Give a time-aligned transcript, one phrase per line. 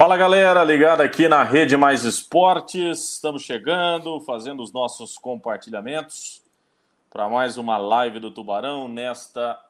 [0.00, 3.16] Fala galera, ligado aqui na Rede Mais Esportes.
[3.16, 6.42] Estamos chegando, fazendo os nossos compartilhamentos
[7.10, 9.60] para mais uma live do Tubarão nesta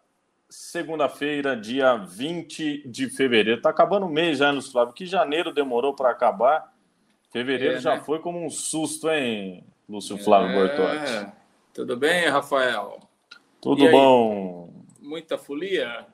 [0.49, 3.61] segunda-feira, dia 20 de fevereiro.
[3.61, 6.73] Tá acabando o mês já, Lúcio Flávio, que janeiro demorou para acabar.
[7.33, 8.03] Fevereiro é, já né?
[8.07, 10.55] foi como um susto, hein, Lúcio Flávio é...
[10.55, 11.33] Bortotti?
[11.75, 13.01] Tudo bem, Rafael?
[13.61, 14.73] Tudo bom.
[15.01, 16.07] Muita folia?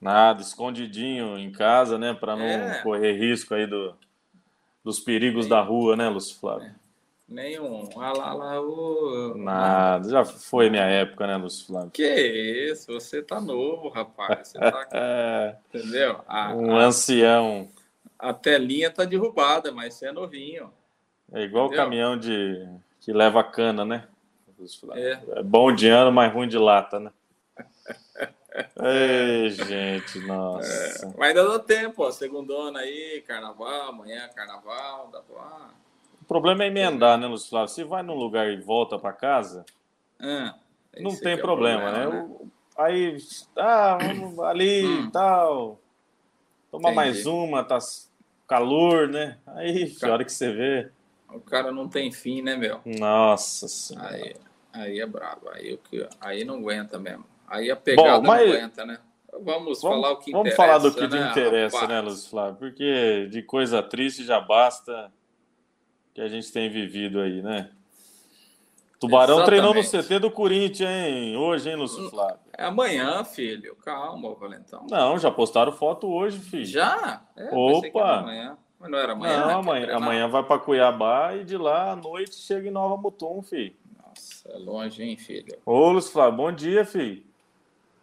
[0.00, 2.14] Nada, escondidinho em casa, né?
[2.14, 2.82] Para não é.
[2.82, 3.94] correr risco aí do,
[4.84, 5.50] dos perigos Nem...
[5.50, 6.68] da rua, né, Lúcio Flávio?
[6.68, 6.74] É.
[7.28, 7.86] Nenhum.
[7.96, 9.34] Ah lá, lá, o...
[9.36, 11.90] Nada, já foi minha época, né, Lúcio Flávio?
[11.90, 14.48] Que isso, você tá novo, rapaz.
[14.48, 14.88] Você tá...
[14.92, 15.56] é.
[15.68, 16.20] Entendeu?
[16.26, 17.68] A, um a, ancião.
[18.18, 20.72] A telinha tá derrubada, mas você é novinho.
[21.30, 22.66] É igual o caminhão de
[23.00, 24.08] que leva cana, né?
[24.94, 25.18] É.
[25.36, 27.12] é bom de ano, mas ruim de lata, né?
[28.82, 31.06] Ei, gente, nossa.
[31.06, 32.10] É, mas ainda dá tempo, ó.
[32.10, 35.70] Segundona aí, carnaval, amanhã carnaval, dá pra...
[36.22, 37.68] O problema é emendar, né, Lúcio Flávio?
[37.68, 39.64] Se vai num lugar e volta para casa,
[40.20, 40.54] ah,
[40.98, 42.28] não tem é problema, problema, né?
[42.28, 42.36] né?
[42.76, 43.16] Aí,
[43.56, 45.10] ah, vamos ali e hum.
[45.10, 45.80] tal.
[46.70, 46.96] Toma Entendi.
[46.96, 47.78] mais uma, tá
[48.46, 49.38] calor, né?
[49.46, 50.90] Aí, a hora que você vê.
[51.32, 52.80] O cara não tem fim, né, meu?
[52.84, 54.14] Nossa senhora.
[54.14, 54.36] Aí,
[54.72, 55.48] aí é brabo.
[55.50, 55.78] Aí,
[56.20, 57.24] aí não aguenta mesmo.
[57.48, 58.48] Aí a pegada Bom, mas...
[58.48, 58.98] não aguenta, né?
[59.32, 60.78] Vamos, vamos falar o que vamos interessa.
[60.80, 61.92] Vamos falar do que né, interessa, rapaz?
[61.92, 62.56] né, Lúcio Flávio?
[62.56, 65.12] Porque de coisa triste já basta
[66.14, 67.70] que a gente tem vivido aí, né?
[68.98, 69.62] Tubarão Exatamente.
[69.62, 71.36] treinou no CT do Corinthians, hein?
[71.36, 72.40] Hoje, hein, Lúcio hum, Flávio?
[72.56, 73.76] É amanhã, filho.
[73.76, 74.86] Calma, Valentão.
[74.90, 76.64] Não, já postaram foto hoje, filho.
[76.64, 77.22] Já?
[77.36, 78.18] É, Opa!
[78.18, 78.58] Amanhã.
[78.80, 79.40] Mas não era amanhã?
[79.40, 79.54] Não, né?
[79.54, 83.74] amanhã, amanhã vai para Cuiabá e de lá à noite chega em Nova Mutum, filho.
[84.04, 85.56] Nossa, é longe, hein, filho?
[85.64, 87.27] Ô, Lúcio Flávio, bom dia, filho.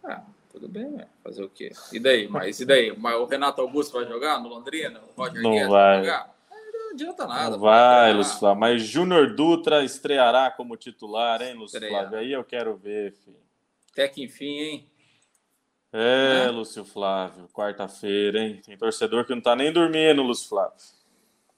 [0.08, 1.08] Ah, tudo bem, né?
[1.24, 1.72] Fazer o quê?
[1.92, 2.28] E daí?
[2.28, 2.96] Mas e daí?
[2.98, 5.02] Mas o Renato Augusto vai jogar no Londrina?
[5.02, 6.00] O Roger não Guedes vai.
[6.00, 6.36] jogar?
[6.50, 7.50] Não adianta nada.
[7.52, 8.60] Não vai, Lúcio Flávio.
[8.60, 12.00] Mas Júnior Dutra estreará como titular, hein, Lúcio Estreia.
[12.00, 12.20] Flávio?
[12.20, 13.38] Aí eu quero ver, filho.
[13.92, 14.90] Até que enfim, hein?
[15.92, 18.62] É, Lúcio Flávio, quarta-feira, hein?
[18.66, 20.76] Tem torcedor que não tá nem dormindo, Lúcio Flávio.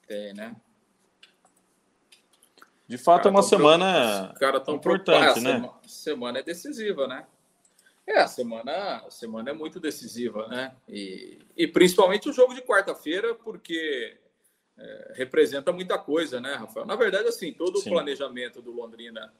[0.06, 0.54] Tem, né?
[2.86, 4.32] De fato, é uma semana
[4.68, 5.68] importante, né?
[5.86, 7.26] Semana é decisiva, né?
[8.08, 10.74] É, a semana, a semana é muito decisiva, né?
[10.88, 14.16] E, e principalmente o jogo de quarta-feira, porque
[14.78, 16.86] é, representa muita coisa, né, Rafael?
[16.86, 17.90] Na verdade, assim, todo Sim.
[17.90, 19.30] o planejamento do Londrina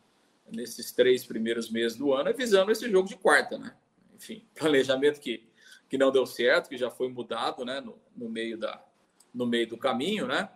[0.52, 3.74] nesses três primeiros meses do ano é visando esse jogo de quarta, né?
[4.14, 5.48] Enfim, planejamento que,
[5.88, 8.84] que não deu certo, que já foi mudado, né, no, no meio da
[9.32, 10.50] no meio do caminho, né?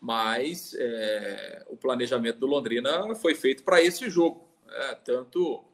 [0.00, 5.67] Mas é, o planejamento do Londrina foi feito para esse jogo, é, tanto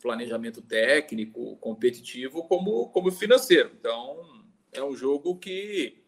[0.00, 3.70] planejamento técnico, competitivo, como, como financeiro.
[3.78, 6.02] Então, é um jogo que,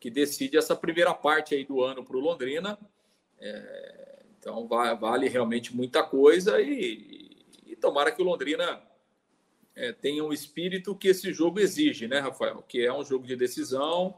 [0.00, 2.78] que decide essa primeira parte aí do ano para o Londrina.
[3.38, 7.36] É, então, vai, vale realmente muita coisa e,
[7.66, 8.82] e tomara que o Londrina
[9.74, 12.64] é, tenha um espírito que esse jogo exige, né, Rafael?
[12.66, 14.16] Que é um jogo de decisão,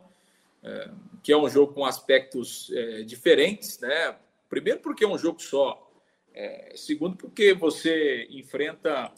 [0.63, 0.91] é,
[1.23, 4.17] que é um jogo com aspectos é, diferentes, né?
[4.49, 5.88] Primeiro porque é um jogo só,
[6.35, 9.13] é, segundo, porque você enfrenta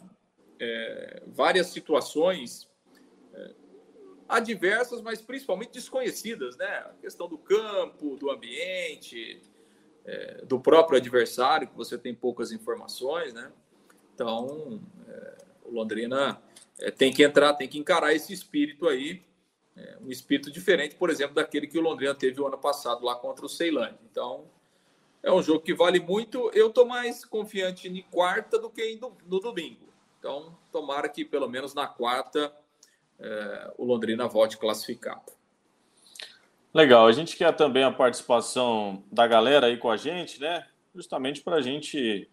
[0.58, 2.68] é, várias situações
[3.32, 3.54] é,
[4.28, 6.66] adversas, mas principalmente desconhecidas, né?
[6.66, 9.42] A questão do campo, do ambiente,
[10.04, 13.50] é, do próprio adversário, que você tem poucas informações, né?
[14.14, 16.40] Então, é, o Londrina
[16.78, 19.28] é, tem que entrar, tem que encarar esse espírito aí,
[20.02, 23.46] um espírito diferente, por exemplo, daquele que o Londrina teve o ano passado lá contra
[23.46, 23.98] o Ceilândia.
[24.10, 24.50] Então,
[25.22, 26.50] é um jogo que vale muito.
[26.54, 29.88] Eu estou mais confiante em quarta do que no domingo.
[30.18, 32.52] Então, tomara que pelo menos na quarta
[33.18, 35.32] é, o Londrina volte classificado.
[36.72, 37.06] Legal.
[37.06, 40.66] A gente quer também a participação da galera aí com a gente, né?
[40.94, 42.28] Justamente para a gente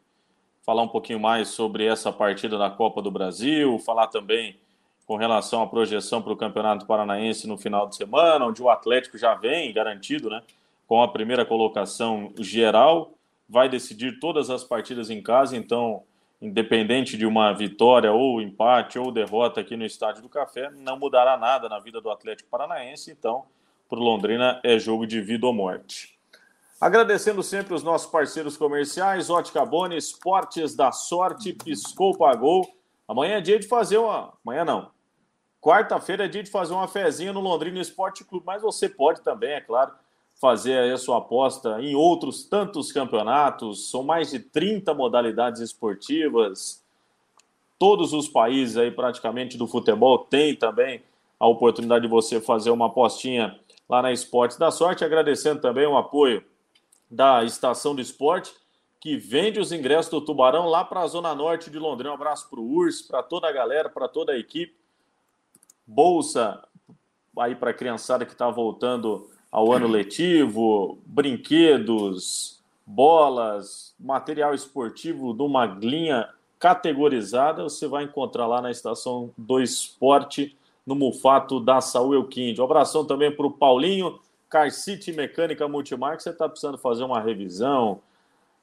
[0.63, 4.59] falar um pouquinho mais sobre essa partida da Copa do Brasil, falar também
[5.05, 9.17] com relação à projeção para o Campeonato Paranaense no final de semana, onde o Atlético
[9.17, 10.43] já vem garantido, né?
[10.87, 13.13] Com a primeira colocação geral,
[13.47, 16.03] vai decidir todas as partidas em casa, então,
[16.41, 21.37] independente de uma vitória ou empate ou derrota aqui no Estádio do Café, não mudará
[21.37, 23.43] nada na vida do Atlético Paranaense, então,
[23.89, 26.17] para o Londrina é jogo de vida ou morte.
[26.79, 32.69] Agradecendo sempre os nossos parceiros comerciais, Ótica Boni, Esportes da Sorte, Piscou, Pagou.
[33.07, 34.33] Amanhã é dia de fazer uma.
[34.45, 34.91] Amanhã não.
[35.59, 39.53] Quarta-feira é dia de fazer uma fezinha no Londrina Esporte Clube, mas você pode também,
[39.53, 39.91] é claro
[40.39, 43.89] fazer aí a sua aposta em outros tantos campeonatos.
[43.89, 46.83] São mais de 30 modalidades esportivas.
[47.79, 51.03] Todos os países aí praticamente do futebol têm também
[51.39, 55.03] a oportunidade de você fazer uma apostinha lá na Esporte da Sorte.
[55.03, 56.43] Agradecendo também o apoio
[57.09, 58.53] da Estação do Esporte,
[58.99, 62.11] que vende os ingressos do Tubarão lá para a Zona Norte de Londrina.
[62.11, 64.75] Um abraço para o Urs, para toda a galera, para toda a equipe.
[65.85, 66.61] Bolsa
[67.39, 75.41] aí para a criançada que está voltando ao ano letivo, brinquedos, bolas, material esportivo de
[75.41, 76.29] uma linha
[76.59, 82.61] categorizada, você vai encontrar lá na estação do esporte, no Mufato da Saúl Elquinde.
[82.61, 86.19] Um abração também para o Paulinho, Car City Mecânica Multimarca.
[86.19, 87.99] Você está precisando fazer uma revisão,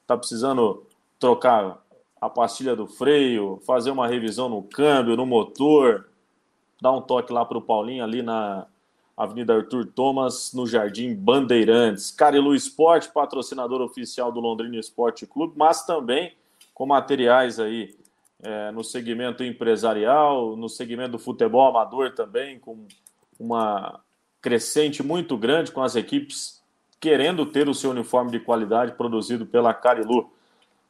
[0.02, 0.86] está precisando
[1.18, 1.78] trocar
[2.20, 6.08] a pastilha do freio, fazer uma revisão no câmbio, no motor,
[6.80, 8.66] dá um toque lá para o Paulinho ali na
[9.16, 12.10] Avenida Arthur Thomas, no Jardim Bandeirantes.
[12.10, 16.34] Carilu Esporte, patrocinador oficial do Londrina Esporte Clube, mas também
[16.72, 17.94] com materiais aí
[18.42, 22.86] é, no segmento empresarial, no segmento do futebol amador também, com
[23.38, 24.00] uma
[24.42, 26.62] crescente muito grande com as equipes
[27.04, 30.32] querendo ter o seu uniforme de qualidade produzido pela Carilu.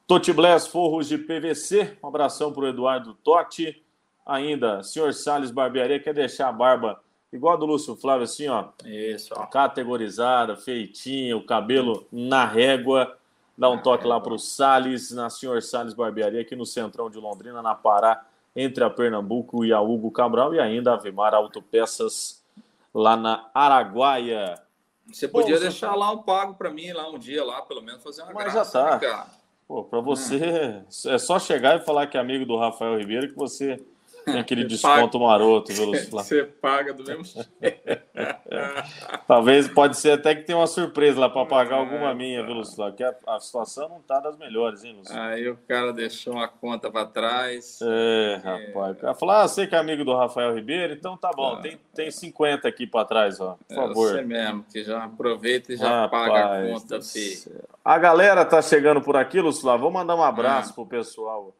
[0.06, 3.82] Totti Bless, forros de PVC, um abração para o Eduardo Totti.
[4.24, 7.00] Ainda, senhor Salles Barbearia, quer deixar a barba
[7.34, 8.68] igual a do Lúcio Flávio, assim, ó.
[8.84, 9.44] Isso, ó.
[9.46, 13.16] Categorizada, feitinha, o cabelo na régua.
[13.56, 17.18] Dá um toque lá para o Salles, na Senhor Salles Barbearia, aqui no centrão de
[17.18, 22.42] Londrina, na Pará, entre a Pernambuco e a Hugo Cabral, e ainda a Vemar Autopeças
[22.92, 24.60] lá na Araguaia.
[25.12, 25.94] Você podia deixar tá...
[25.94, 28.78] lá um pago para mim, lá um dia, lá, pelo menos fazer uma Mas graça,
[28.80, 29.06] já tá.
[29.06, 29.26] Né,
[29.66, 33.36] Pô, para você, é só chegar e falar que é amigo do Rafael Ribeiro que
[33.36, 33.82] você
[34.24, 37.44] tem aquele desconto paga, maroto, viu, Você paga do mesmo jeito.
[39.26, 42.92] Talvez, pode ser até que tenha uma surpresa lá para pagar alguma minha, viu, Luciano?
[42.92, 45.20] Que a, a, situação não tá das melhores, hein, Luciano?
[45.20, 47.78] Aí o cara deixou uma conta para trás.
[47.82, 48.96] É, rapaz.
[48.96, 51.60] O cara falou, ah, você que é amigo do Rafael Ribeiro, então tá bom, ah,
[51.60, 54.12] tem, tem 50 aqui para trás, ó, por é favor.
[54.12, 57.62] Você mesmo, que já aproveita e já rapaz, paga a conta, filho.
[57.84, 60.74] A galera tá chegando por aqui, Luciano, vou mandar um abraço ah.
[60.74, 61.54] pro pessoal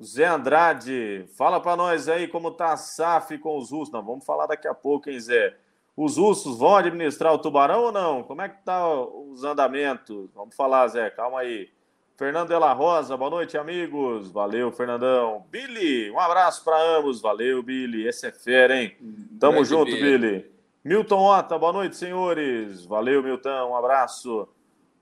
[0.00, 3.92] Zé Andrade, fala para nós aí como tá a SAF com os russos.
[3.92, 5.56] Não, vamos falar daqui a pouco, hein, Zé?
[5.96, 8.22] Os russos vão administrar o Tubarão ou não?
[8.22, 10.30] Como é que tá os andamentos?
[10.32, 11.68] Vamos falar, Zé, calma aí.
[12.16, 14.30] Fernando de la Rosa, boa noite, amigos.
[14.30, 15.44] Valeu, Fernandão.
[15.50, 17.20] Billy, um abraço para ambos.
[17.20, 18.06] Valeu, Billy.
[18.06, 18.96] Esse é fera, hein?
[19.38, 20.18] Tamo Grande junto, Billy.
[20.18, 20.52] Billy.
[20.84, 22.84] Milton Ota, boa noite, senhores.
[22.84, 23.70] Valeu, Milton.
[23.70, 24.48] Um abraço.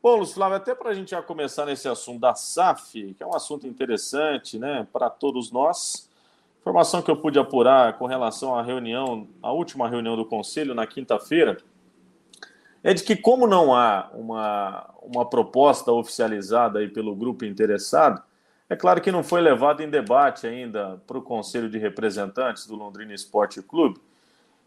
[0.07, 3.27] Bom, Lúcio Flávio, até para a gente já começar nesse assunto da SAF, que é
[3.27, 6.09] um assunto interessante né, para todos nós.
[6.61, 10.87] Informação que eu pude apurar com relação à reunião, à última reunião do Conselho na
[10.87, 11.57] quinta-feira,
[12.85, 18.23] é de que, como não há uma, uma proposta oficializada aí pelo grupo interessado,
[18.71, 22.77] é claro que não foi levado em debate ainda para o Conselho de Representantes do
[22.77, 24.01] Londrina Esporte Clube.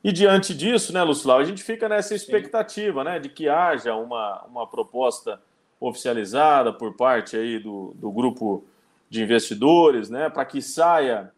[0.04, 4.44] E diante disso, né, Lucilau, a gente fica nessa expectativa, né, de que haja uma,
[4.46, 5.42] uma proposta
[5.80, 8.64] oficializada por parte aí do, do grupo
[9.10, 11.32] de investidores, né, para que saia,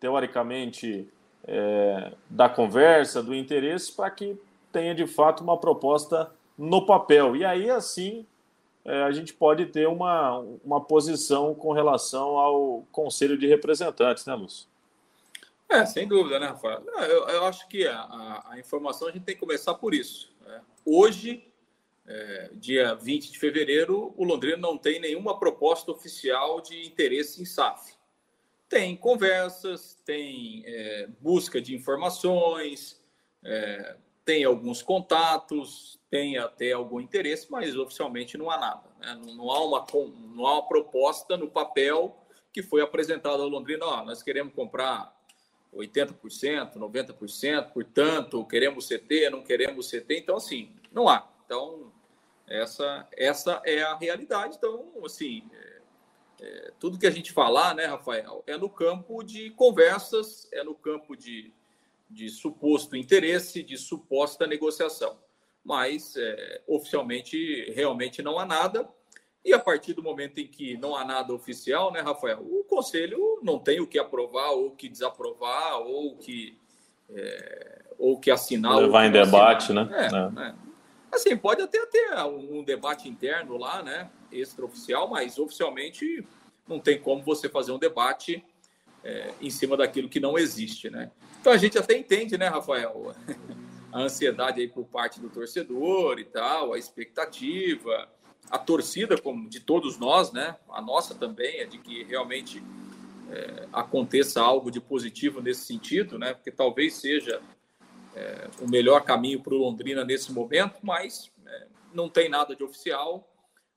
[0.00, 1.08] teoricamente,
[1.46, 4.36] é, da conversa, do interesse, para que
[4.72, 7.36] tenha de fato uma proposta no papel.
[7.36, 8.26] E aí, assim,
[8.84, 14.34] é, a gente pode ter uma, uma posição com relação ao Conselho de Representantes, né,
[14.34, 14.66] Lúcio?
[15.68, 16.84] É, sem dúvida, né, Rafael?
[17.08, 20.34] Eu, eu acho que a, a, a, informação a gente tem que começar por isso.
[20.40, 20.62] Né?
[20.84, 21.52] Hoje,
[22.06, 27.44] é, dia 20 de fevereiro, o Londrina não tem nenhuma proposta oficial de interesse em
[27.44, 27.94] SAF.
[28.68, 33.02] Tem conversas, tem é, busca de informações,
[33.44, 38.88] é, tem alguns contatos, tem até algum interesse, mas oficialmente não há nada.
[39.00, 39.20] Né?
[39.24, 39.86] Não, não, há uma,
[40.34, 42.16] não há uma proposta no papel
[42.52, 43.84] que foi apresentada ao Londrina.
[43.84, 45.15] Ó, nós queremos comprar
[45.76, 51.28] 80%, 90%, portanto, queremos CT, não queremos CT, então assim, não há.
[51.44, 51.92] Então,
[52.46, 54.56] essa, essa é a realidade.
[54.56, 55.80] Então, assim, é,
[56.40, 60.74] é, tudo que a gente falar, né, Rafael, é no campo de conversas, é no
[60.74, 61.52] campo de,
[62.08, 65.18] de suposto interesse, de suposta negociação.
[65.64, 68.88] Mas, é, oficialmente, realmente não há nada.
[69.46, 72.40] E a partir do momento em que não há nada oficial, né, Rafael?
[72.40, 76.58] O conselho não tem o que aprovar, ou o que desaprovar, ou o que,
[77.08, 78.74] é, ou que assinar.
[78.74, 79.86] Levar em debate, assinar.
[79.86, 80.02] né?
[80.02, 80.30] É, é.
[80.30, 80.54] Né?
[81.12, 84.10] Assim, pode até ter um debate interno lá, né?
[84.32, 86.26] Extraoficial, mas oficialmente
[86.66, 88.44] não tem como você fazer um debate
[89.04, 91.12] é, em cima daquilo que não existe, né?
[91.40, 93.14] Então a gente até entende, né, Rafael?
[93.92, 98.06] A ansiedade aí por parte do torcedor e tal, a expectativa
[98.50, 100.56] a torcida, como de todos nós, né?
[100.70, 102.62] A nossa também é de que realmente
[103.30, 106.34] é, aconteça algo de positivo nesse sentido, né?
[106.34, 107.40] Porque talvez seja
[108.14, 112.62] é, o melhor caminho para o Londrina nesse momento, mas é, não tem nada de
[112.62, 113.28] oficial,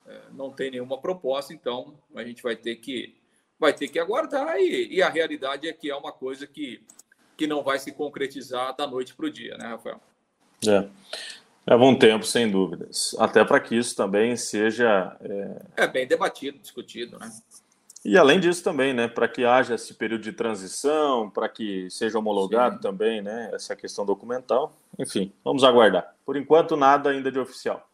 [0.05, 3.17] é, não tem nenhuma proposta, então a gente vai ter que
[3.59, 6.81] vai ter que aguardar e, e a realidade é que é uma coisa que,
[7.35, 9.99] que não vai se concretizar da noite para o dia, né, Rafael?
[10.65, 10.89] É.
[11.65, 13.15] Leva um tempo, sem dúvidas.
[13.19, 15.15] Até para que isso também seja.
[15.21, 15.83] É...
[15.83, 15.87] é...
[15.87, 17.29] bem debatido, discutido, né?
[18.03, 22.17] E além disso também, né, para que haja esse período de transição, para que seja
[22.17, 22.81] homologado Sim.
[22.81, 24.73] também, né, essa questão documental.
[24.97, 26.15] Enfim, vamos aguardar.
[26.25, 27.89] Por enquanto, nada ainda de oficial.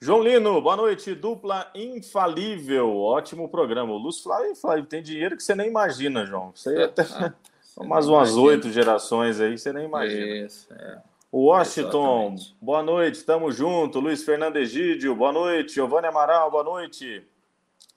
[0.00, 1.14] João Lino, boa noite.
[1.14, 2.94] Dupla infalível.
[2.94, 3.92] Ótimo programa.
[3.92, 6.52] O Lúcio Flávio, Flávio tem dinheiro que você nem imagina, João.
[6.54, 7.06] Você até.
[7.14, 7.32] Ah,
[7.84, 10.46] mais umas oito gerações aí, você nem imagina.
[10.46, 10.98] Isso, é.
[11.36, 12.56] Washington, Exatamente.
[12.62, 13.98] boa noite, estamos junto.
[13.98, 15.74] Luiz Fernando Egídio, boa noite.
[15.74, 17.26] Giovanni Amaral, boa noite.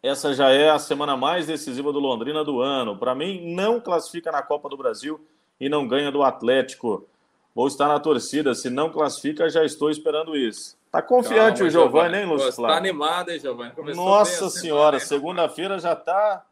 [0.01, 2.97] Essa já é a semana mais decisiva do Londrina do ano.
[2.97, 5.23] Para mim, não classifica na Copa do Brasil
[5.59, 7.07] e não ganha do Atlético.
[7.53, 8.55] Vou estar na torcida.
[8.55, 10.75] Se não classifica, já estou esperando isso.
[10.91, 12.73] Tá confiante Calma, o Giovanni, hein, Lúcio Flávio?
[12.73, 13.73] Tá animado, hein, Giovanni?
[13.93, 16.43] Nossa senhora, segunda-feira já tá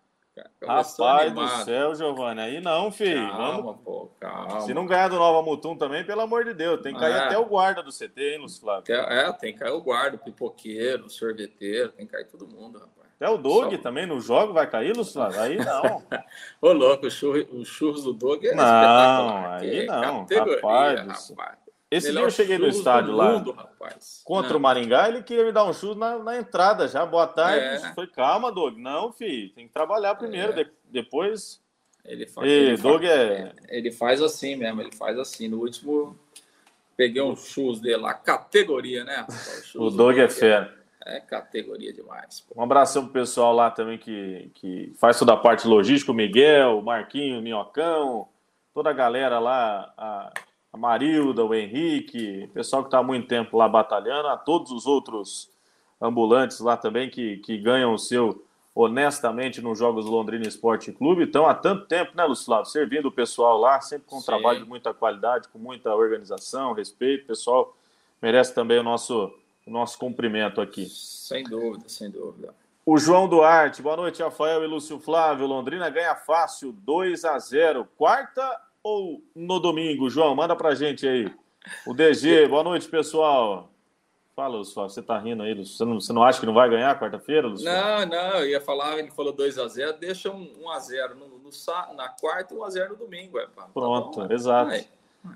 [0.62, 1.60] Rapaz animado.
[1.60, 2.42] do céu, Giovanni.
[2.42, 3.30] Aí não, filho.
[3.30, 3.78] Calma, Vamos...
[3.84, 4.62] pô, calma.
[4.62, 7.20] Se não ganhar do Nova Mutum também, pelo amor de Deus, tem que cair é.
[7.20, 8.94] até o guarda do CT, hein, Lúcio Flávio?
[8.94, 12.80] É, tem que cair o guarda, o pipoqueiro, o sorveteiro, tem que cair todo mundo,
[12.80, 13.06] rapaz.
[13.16, 13.82] Até o Dog Só...
[13.82, 15.40] também no jogo vai cair, Lúcio Flávio?
[15.40, 16.04] Aí não.
[16.62, 20.26] Ô, louco, o churros, o churros do Dog é Não, aí não.
[20.26, 21.65] Rapaz, rapaz.
[21.90, 24.22] Esse dia eu cheguei no estádio lá mundo, rapaz.
[24.26, 24.58] contra não.
[24.58, 27.06] o Maringá, ele queria me dar um chute na, na entrada já.
[27.06, 27.86] Boa tarde.
[27.86, 27.94] É.
[27.94, 28.78] Foi calma, Doug.
[28.78, 30.64] Não, filho, tem que trabalhar primeiro, é.
[30.64, 31.62] de, depois.
[32.04, 33.54] Ele faz, ele, Doug faz, é...
[33.70, 35.48] ele faz assim mesmo, ele faz assim.
[35.48, 36.18] No último,
[36.98, 39.26] peguei um chus dele lá, categoria, né?
[39.76, 40.74] O, o Doug é fera.
[41.06, 42.42] É categoria demais.
[42.42, 42.60] Pô.
[42.60, 46.80] Um abração pro pessoal lá também que, que faz toda a parte logística, o Miguel,
[46.80, 48.28] o Marquinho, o Minhocão,
[48.74, 50.34] toda a galera lá, a
[50.76, 54.72] a Marilda, o Henrique, o pessoal que está há muito tempo lá batalhando, a todos
[54.72, 55.50] os outros
[56.02, 58.44] ambulantes lá também que, que ganham o seu
[58.76, 61.24] honestamente nos Jogos do Londrina Esporte Clube.
[61.24, 64.66] Então, há tanto tempo, né, Luciano, servindo o pessoal lá, sempre com um trabalho de
[64.66, 67.24] muita qualidade, com muita organização, respeito.
[67.24, 67.74] O pessoal
[68.22, 69.34] merece também o nosso,
[69.66, 70.88] o nosso cumprimento aqui.
[70.90, 72.54] Sem dúvida, sem dúvida.
[72.86, 75.48] O João Duarte, boa noite, Rafael e Lúcio Flávio.
[75.48, 77.88] Londrina ganha fácil, 2 a 0.
[77.98, 80.12] Quarta ou no domingo?
[80.12, 81.34] João, manda pra gente aí.
[81.88, 83.68] O DG, boa noite, pessoal.
[84.36, 85.76] Fala, Lúcio, você tá rindo aí, Lúcio.
[85.76, 87.66] Você não, você não acha que não vai ganhar quarta-feira, Lúcio?
[87.66, 92.54] Não, não, eu ia falar, ele falou 2x0, deixa um 1x0 no, no, na quarta
[92.54, 93.40] e 1x0 no domingo.
[93.40, 93.68] É, pá.
[93.74, 94.72] Pronto, tá bom, exato.
[94.72, 94.86] Aí.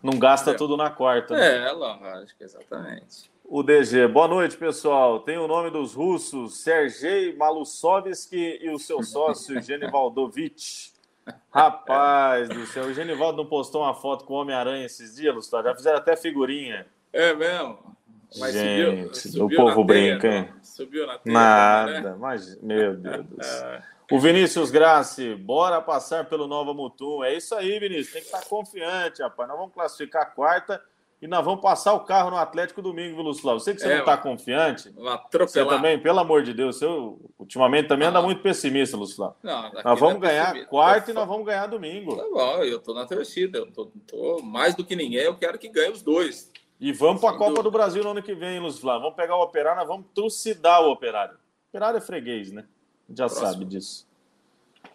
[0.04, 0.54] Não gasta é.
[0.54, 1.36] tudo na quarta.
[1.36, 1.70] Né?
[1.70, 3.32] É, lógico, exatamente.
[3.44, 5.22] O DG, boa noite, pessoal.
[5.22, 10.99] Tem o nome dos russos, Sergei Malusovski e o seu sócio, Genivaldovic.
[11.52, 15.64] Rapaz do céu, o Genivaldo não postou uma foto com o Homem-Aranha esses dias, Gustavo?
[15.64, 16.86] Já fizeram até figurinha.
[17.12, 17.78] É mesmo?
[18.38, 20.50] Mas Gente, subiu, subiu o povo brinca, hein?
[20.62, 22.16] Subiu na teia, Nada, né?
[22.20, 23.82] mas, meu Deus do céu.
[24.12, 27.24] O Vinícius Grassi, bora passar pelo Nova Mutum.
[27.24, 29.48] É isso aí, Vinícius, tem que estar confiante, rapaz.
[29.48, 30.82] Nós vamos classificar a quarta
[31.22, 33.60] e nós vamos passar o carro no Atlético domingo, viu, Flávio?
[33.60, 34.90] Sei que você é, não está confiante.
[35.34, 36.86] Você também, pelo amor de Deus, você
[37.38, 38.96] ultimamente também anda muito pessimista.
[38.98, 42.16] Não, nós vamos é ganhar quarto e nós vamos ganhar domingo.
[42.16, 43.60] Tá bom, eu estou na torcida.
[43.60, 46.50] Eu tô, tô, mais do que ninguém, eu quero que ganhe os dois.
[46.80, 49.02] E vamos para a Copa do Brasil no ano que vem, Flávio.
[49.02, 51.34] Vamos pegar o Operário, nós vamos trucidar o Operário.
[51.34, 52.64] O Operário é freguês, né?
[53.10, 53.48] Já Próximo.
[53.48, 54.09] sabe disso.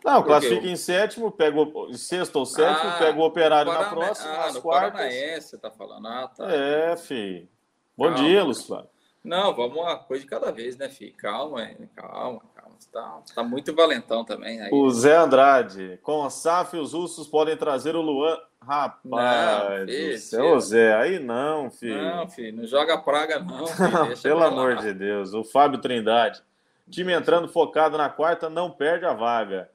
[0.05, 4.35] Não, classifica em sétimo, pega o sexto ou sétimo, ah, pega o operário na próxima,
[4.35, 5.01] ah, nas quartas.
[5.01, 6.07] Paranaense, você tá falando.
[6.07, 6.53] Ah, tá.
[6.53, 7.49] É, filho.
[7.97, 8.87] Bom calma, dia, Lúcio
[9.25, 11.15] Não, vamos uma coisa de cada vez, né, filho?
[11.17, 12.77] Calma, calma, calma.
[12.79, 14.61] Você tá, tá muito valentão também.
[14.61, 14.69] Aí.
[14.71, 18.39] O Zé Andrade, com o SAF, os russos podem trazer o Luan.
[18.61, 22.03] Rapaz, não, filho, céu, Zé, aí não, filho.
[22.03, 23.67] Não, filho, não joga praga, não.
[23.67, 25.33] Filho, Pelo amor de Deus.
[25.33, 26.43] O Fábio Trindade.
[26.91, 29.71] Time entrando focado na quarta, não perde a vaga.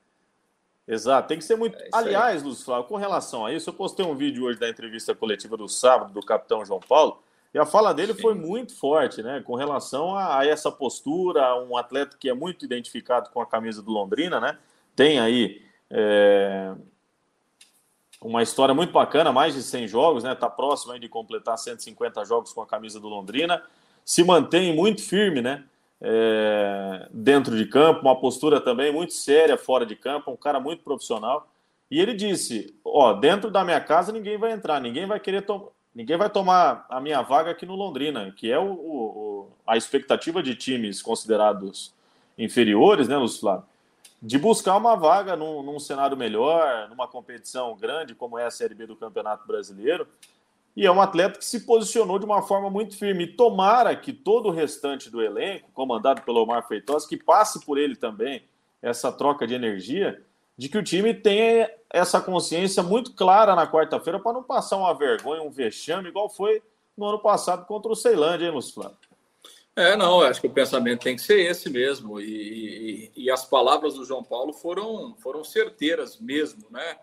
[0.90, 1.78] Exato, tem que ser muito.
[1.78, 5.14] É Aliás, Lúcio Flávio, com relação a isso, eu postei um vídeo hoje da entrevista
[5.14, 7.22] coletiva do sábado do capitão João Paulo,
[7.54, 8.22] e a fala dele Sim.
[8.22, 9.40] foi muito forte, né?
[9.46, 13.84] Com relação a, a, essa postura, um atleta que é muito identificado com a camisa
[13.84, 14.58] do Londrina, né?
[14.96, 16.74] Tem aí é,
[18.20, 20.34] uma história muito bacana, mais de 100 jogos, né?
[20.34, 23.62] Tá próximo aí de completar 150 jogos com a camisa do Londrina.
[24.04, 25.66] Se mantém muito firme, né?
[26.02, 30.84] É, dentro de campo, uma postura também muito séria fora de campo, um cara muito
[30.84, 31.50] profissional.
[31.92, 35.68] E ele disse: Ó, dentro da minha casa ninguém vai entrar, ninguém vai querer tomar.
[35.94, 40.42] Ninguém vai tomar a minha vaga aqui no Londrina, que é o, o, a expectativa
[40.42, 41.94] de times considerados
[42.38, 43.66] inferiores, né, Lúcio Flávio?
[44.22, 48.76] De buscar uma vaga num, num cenário melhor, numa competição grande como é a Série
[48.76, 50.08] B do Campeonato Brasileiro.
[50.80, 53.28] E é um atleta que se posicionou de uma forma muito firme.
[53.28, 57.98] Tomara que todo o restante do elenco, comandado pelo Omar Feitosa, que passe por ele
[57.98, 58.48] também
[58.82, 60.24] essa troca de energia,
[60.58, 64.94] de que o time tenha essa consciência muito clara na quarta-feira para não passar uma
[64.94, 66.64] vergonha, um vexame, igual foi
[66.96, 68.98] no ano passado contra o Ceilândia, hein, Lúcio Flávio?
[69.76, 72.22] É, não, acho que o pensamento tem que ser esse mesmo.
[72.22, 76.98] E, e, e, as palavras do João Paulo foram, foram certeiras mesmo, né?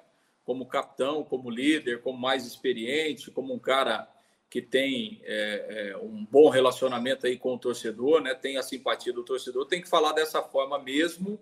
[0.47, 4.09] Como capitão, como líder, como mais experiente, como um cara
[4.49, 8.35] que tem é, é, um bom relacionamento aí com o torcedor, né?
[8.35, 11.39] Tem a simpatia do torcedor, tem que falar dessa forma mesmo.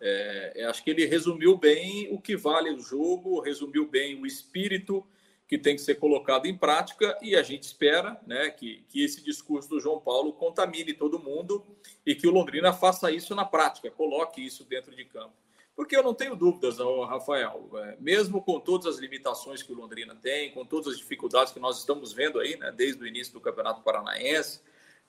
[0.00, 5.04] É, acho que ele resumiu bem o que vale o jogo, resumiu bem o espírito
[5.46, 9.22] que tem que ser colocado em prática e a gente espera né, que, que esse
[9.22, 11.64] discurso do João Paulo contamine todo mundo
[12.04, 15.43] e que o Londrina faça isso na prática, coloque isso dentro de campo.
[15.76, 20.14] Porque eu não tenho dúvidas, Rafael, é, mesmo com todas as limitações que o Londrina
[20.14, 23.40] tem, com todas as dificuldades que nós estamos vendo aí, né, desde o início do
[23.40, 24.60] Campeonato Paranaense,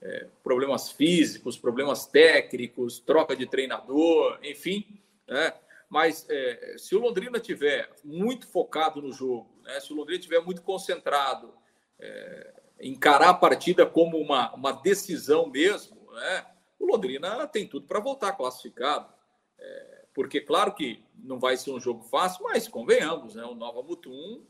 [0.01, 5.53] é, problemas físicos, problemas técnicos, troca de treinador, enfim, né,
[5.88, 10.39] mas é, se o Londrina tiver muito focado no jogo, né, se o Londrina tiver
[10.39, 11.53] muito concentrado,
[12.00, 16.43] é, encarar a partida como uma, uma decisão mesmo, né,
[16.79, 19.13] o Londrina tem tudo para voltar classificado.
[19.57, 23.84] É, porque, claro que não vai ser um jogo fácil, mas convenhamos, né, o Nova
[23.84, 24.41] Mutum,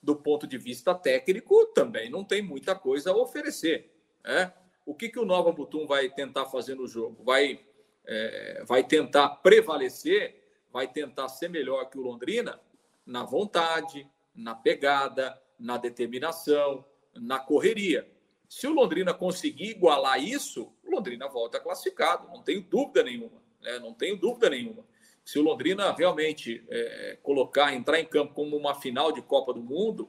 [0.00, 3.90] do ponto de vista técnico, também não tem muita coisa a oferecer.
[4.22, 4.52] Né?
[4.86, 7.24] O que, que o Nova Mutum vai tentar fazer no jogo?
[7.24, 7.64] Vai,
[8.04, 12.60] é, vai tentar prevalecer vai tentar ser melhor que o Londrina
[13.06, 18.10] na vontade, na pegada, na determinação, na correria.
[18.48, 23.40] Se o Londrina conseguir igualar isso, o Londrina volta classificado, não tenho dúvida nenhuma.
[23.60, 23.78] Né?
[23.78, 24.84] Não tenho dúvida nenhuma.
[25.24, 29.62] Se o Londrina realmente é, colocar, entrar em campo como uma final de Copa do
[29.62, 30.08] Mundo,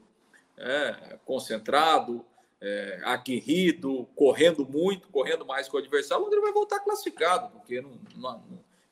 [0.57, 2.25] é, concentrado,
[2.59, 7.81] é, aguerrido, correndo muito, correndo mais que o adversário, o Londrina vai voltar classificado, porque
[7.81, 8.43] não, não,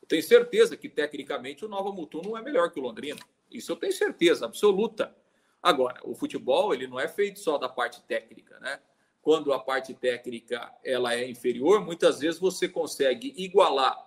[0.04, 3.20] eu tenho certeza que, tecnicamente, o Nova Mutum não é melhor que o Londrina.
[3.50, 5.14] Isso eu tenho certeza absoluta.
[5.62, 8.80] Agora, o futebol ele não é feito só da parte técnica, né?
[9.22, 14.03] Quando a parte técnica ela é inferior, muitas vezes você consegue igualar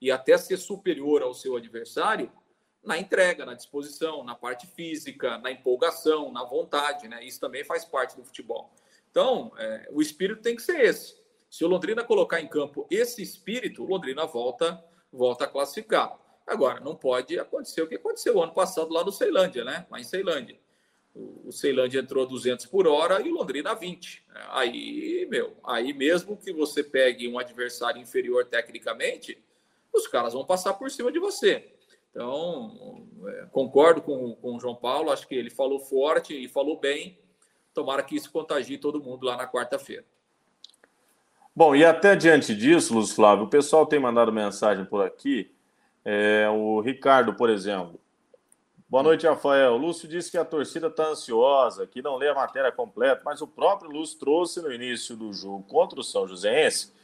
[0.00, 2.30] e até ser superior ao seu adversário
[2.86, 7.24] na entrega, na disposição, na parte física, na empolgação, na vontade, né?
[7.24, 8.72] Isso também faz parte do futebol.
[9.10, 11.16] Então, é, o espírito tem que ser esse.
[11.50, 14.82] Se o Londrina colocar em campo esse espírito, o Londrina volta
[15.12, 16.16] volta a classificar.
[16.46, 19.86] Agora, não pode acontecer o que aconteceu ano passado lá no Ceilândia, né?
[19.90, 20.58] Lá em Ceilândia.
[21.14, 24.24] O Ceilândia entrou a 200 por hora e o Londrina a 20.
[24.50, 29.42] Aí, meu, aí mesmo que você pegue um adversário inferior tecnicamente,
[29.96, 31.72] os caras vão passar por cima de você.
[32.10, 36.78] Então, é, concordo com, com o João Paulo, acho que ele falou forte e falou
[36.80, 37.18] bem.
[37.74, 40.04] Tomara que isso contagie todo mundo lá na quarta-feira.
[41.54, 45.54] Bom, e até diante disso, Luz Flávio, o pessoal tem mandado mensagem por aqui.
[46.04, 48.00] É, o Ricardo, por exemplo.
[48.88, 49.72] Boa noite, Rafael.
[49.72, 53.42] O Lúcio disse que a torcida está ansiosa, que não lê a matéria completa, mas
[53.42, 56.95] o próprio Lúcio trouxe no início do jogo contra o São Joséense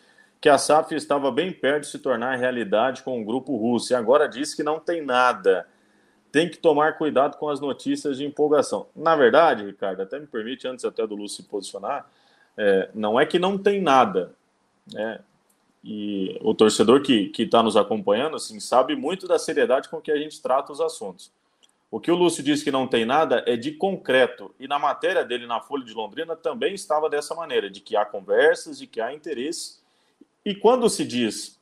[0.43, 3.95] que a SAF estava bem perto de se tornar realidade com o grupo russo e
[3.95, 5.69] agora diz que não tem nada.
[6.33, 8.89] Tem que tomar cuidado com as notícias de empolgação.
[8.97, 12.11] Na verdade, Ricardo, até me permite, antes até do Lúcio se posicionar,
[12.57, 14.35] é, não é que não tem nada.
[14.93, 15.21] Né?
[15.85, 20.17] E o torcedor que está nos acompanhando assim, sabe muito da seriedade com que a
[20.17, 21.31] gente trata os assuntos.
[21.89, 24.53] O que o Lúcio disse que não tem nada é de concreto.
[24.59, 28.05] E na matéria dele na Folha de Londrina também estava dessa maneira, de que há
[28.05, 29.82] conversas, de que há interesse.
[30.45, 31.61] E quando se diz,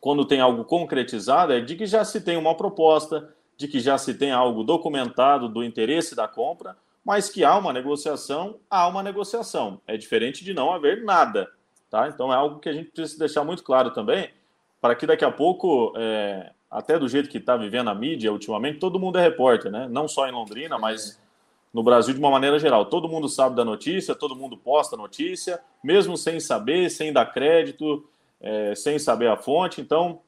[0.00, 3.98] quando tem algo concretizado, é de que já se tem uma proposta, de que já
[3.98, 9.02] se tem algo documentado do interesse da compra, mas que há uma negociação, há uma
[9.02, 9.80] negociação.
[9.86, 11.50] É diferente de não haver nada.
[11.90, 12.08] Tá?
[12.08, 14.30] Então é algo que a gente precisa deixar muito claro também,
[14.80, 18.78] para que daqui a pouco, é, até do jeito que está vivendo a mídia ultimamente,
[18.78, 19.86] todo mundo é repórter, né?
[19.90, 21.20] não só em Londrina, mas
[21.72, 22.86] no Brasil de uma maneira geral.
[22.86, 28.04] Todo mundo sabe da notícia, todo mundo posta notícia, mesmo sem saber, sem dar crédito,
[28.42, 29.80] é, sem saber a fonte.
[29.80, 30.20] Então,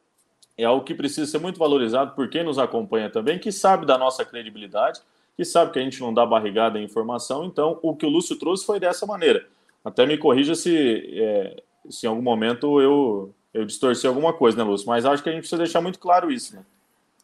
[0.56, 3.98] é algo que precisa ser muito valorizado por quem nos acompanha também, que sabe da
[3.98, 5.00] nossa credibilidade,
[5.36, 7.44] que sabe que a gente não dá barrigada em informação.
[7.44, 9.46] Então, o que o Lúcio trouxe foi dessa maneira.
[9.84, 14.62] Até me corrija se, é, se em algum momento eu, eu distorci alguma coisa, né,
[14.62, 14.86] Lúcio?
[14.86, 16.64] Mas acho que a gente precisa deixar muito claro isso, né?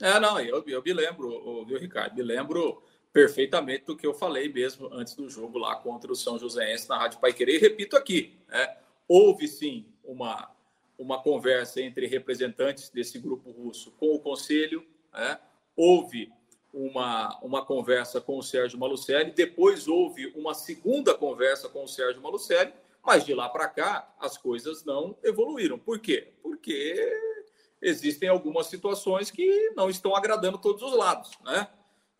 [0.00, 2.16] É, não, eu, eu me lembro, viu, Ricardo?
[2.16, 6.38] Me lembro perfeitamente do que eu falei mesmo antes do jogo lá contra o São
[6.38, 7.56] Joséense na Rádio Pai Querer.
[7.56, 8.76] E repito aqui, né?
[9.06, 10.48] houve sim uma,
[11.00, 15.40] uma conversa entre representantes desse grupo russo com o Conselho, né?
[15.74, 16.30] houve
[16.74, 22.22] uma, uma conversa com o Sérgio Malucelli, depois houve uma segunda conversa com o Sérgio
[22.22, 25.78] Malucelli, mas de lá para cá as coisas não evoluíram.
[25.78, 26.34] Por quê?
[26.42, 26.94] Porque
[27.80, 31.66] existem algumas situações que não estão agradando todos os lados, né?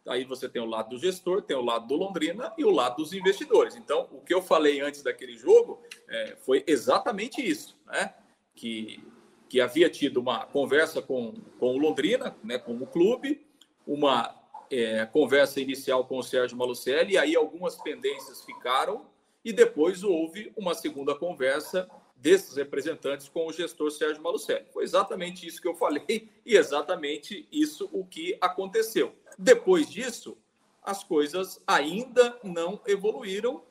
[0.06, 2.96] Aí você tem o lado do gestor, tem o lado do Londrina e o lado
[2.96, 3.76] dos investidores.
[3.76, 8.14] Então, o que eu falei antes daquele jogo é, foi exatamente isso, né?
[8.61, 9.03] Que,
[9.49, 13.40] que havia tido uma conversa com, com o Londrina, né, com o clube,
[13.87, 14.35] uma
[14.70, 19.07] é, conversa inicial com o Sérgio Malucelli, e aí algumas pendências ficaram,
[19.42, 24.66] e depois houve uma segunda conversa desses representantes com o gestor Sérgio Malucelli.
[24.75, 29.14] Foi exatamente isso que eu falei e exatamente isso o que aconteceu.
[29.38, 30.37] Depois disso,
[30.83, 33.62] as coisas ainda não evoluíram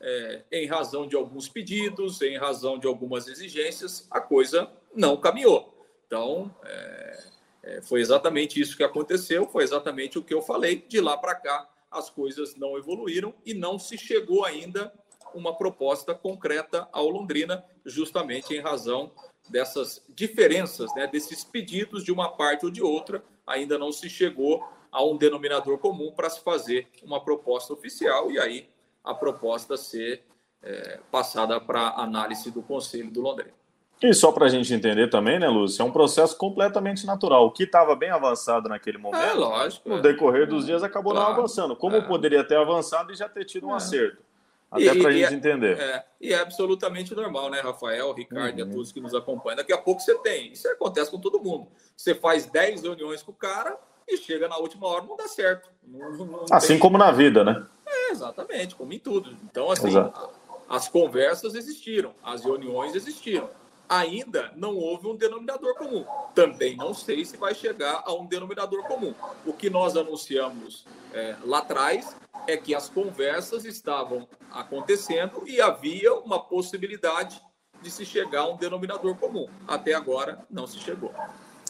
[0.00, 5.74] é, em razão de alguns pedidos, em razão de algumas exigências, a coisa não caminhou.
[6.06, 7.24] Então, é,
[7.62, 10.84] é, foi exatamente isso que aconteceu, foi exatamente o que eu falei.
[10.88, 14.92] De lá para cá, as coisas não evoluíram e não se chegou ainda
[15.34, 19.10] uma proposta concreta ao Londrina, justamente em razão
[19.48, 24.66] dessas diferenças, né, desses pedidos de uma parte ou de outra, ainda não se chegou
[24.90, 28.68] a um denominador comum para se fazer uma proposta oficial e aí
[29.06, 30.24] a proposta ser
[30.62, 33.54] é, passada para análise do Conselho do Londrina.
[34.02, 37.46] E só para a gente entender também, né, Lúcio, é um processo completamente natural.
[37.46, 40.00] O que estava bem avançado naquele momento, é, lógico, no é.
[40.02, 41.74] decorrer dos dias, acabou claro, não avançando.
[41.74, 42.00] Como é.
[42.02, 43.76] poderia ter avançado e já ter tido um é.
[43.76, 44.22] acerto?
[44.70, 45.78] Até para a gente é, entender.
[45.78, 48.58] É, e é absolutamente normal, né, Rafael, Ricardo uhum.
[48.58, 49.56] e a todos que nos acompanham.
[49.56, 50.52] Daqui a pouco você tem.
[50.52, 51.68] Isso acontece com todo mundo.
[51.96, 55.70] Você faz 10 reuniões com o cara e chega na última hora não dá certo.
[55.82, 56.78] Não, não assim tem...
[56.78, 57.64] como na vida, né?
[58.06, 59.36] É, exatamente, como em tudo.
[59.44, 60.30] Então, assim, Exato.
[60.68, 63.50] as conversas existiram, as reuniões existiram.
[63.88, 66.04] Ainda não houve um denominador comum.
[66.34, 69.14] Também não sei se vai chegar a um denominador comum.
[69.44, 72.16] O que nós anunciamos é, lá atrás
[72.48, 77.40] é que as conversas estavam acontecendo e havia uma possibilidade
[77.80, 79.48] de se chegar a um denominador comum.
[79.68, 81.12] Até agora não se chegou.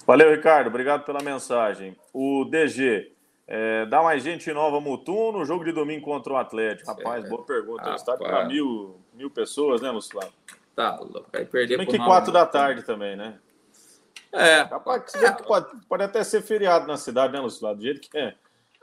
[0.07, 0.68] Valeu, Ricardo.
[0.68, 1.96] Obrigado pela mensagem.
[2.14, 3.15] O DG,
[3.48, 6.90] é, dá mais gente nova Mutum no jogo de domingo contra o Atlético?
[6.90, 7.82] Rapaz, é, boa pergunta.
[7.82, 8.00] Rapaz.
[8.00, 10.32] Estádio para mil, mil pessoas, né, Luciano?
[10.74, 11.26] Tá louco.
[11.32, 13.38] Aí perder que quatro da tarde também, né?
[14.32, 14.64] É.
[14.64, 15.30] Capaz é.
[15.30, 17.76] Pode, pode até ser feriado na cidade, né, Luciano?
[17.76, 18.35] Do jeito que é.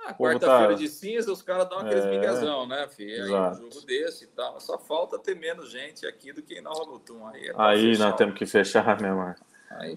[0.06, 0.74] Ah, quarta-feira tá...
[0.74, 2.10] de cinza, os caras dão aqueles é...
[2.10, 3.24] miguezão, né, filho?
[3.24, 4.60] Aí um jogo desse e tal.
[4.60, 7.26] Só falta ter menos gente aqui do que em Nova Mutum.
[7.28, 9.34] Aí, é aí nós temos que fechar mesmo.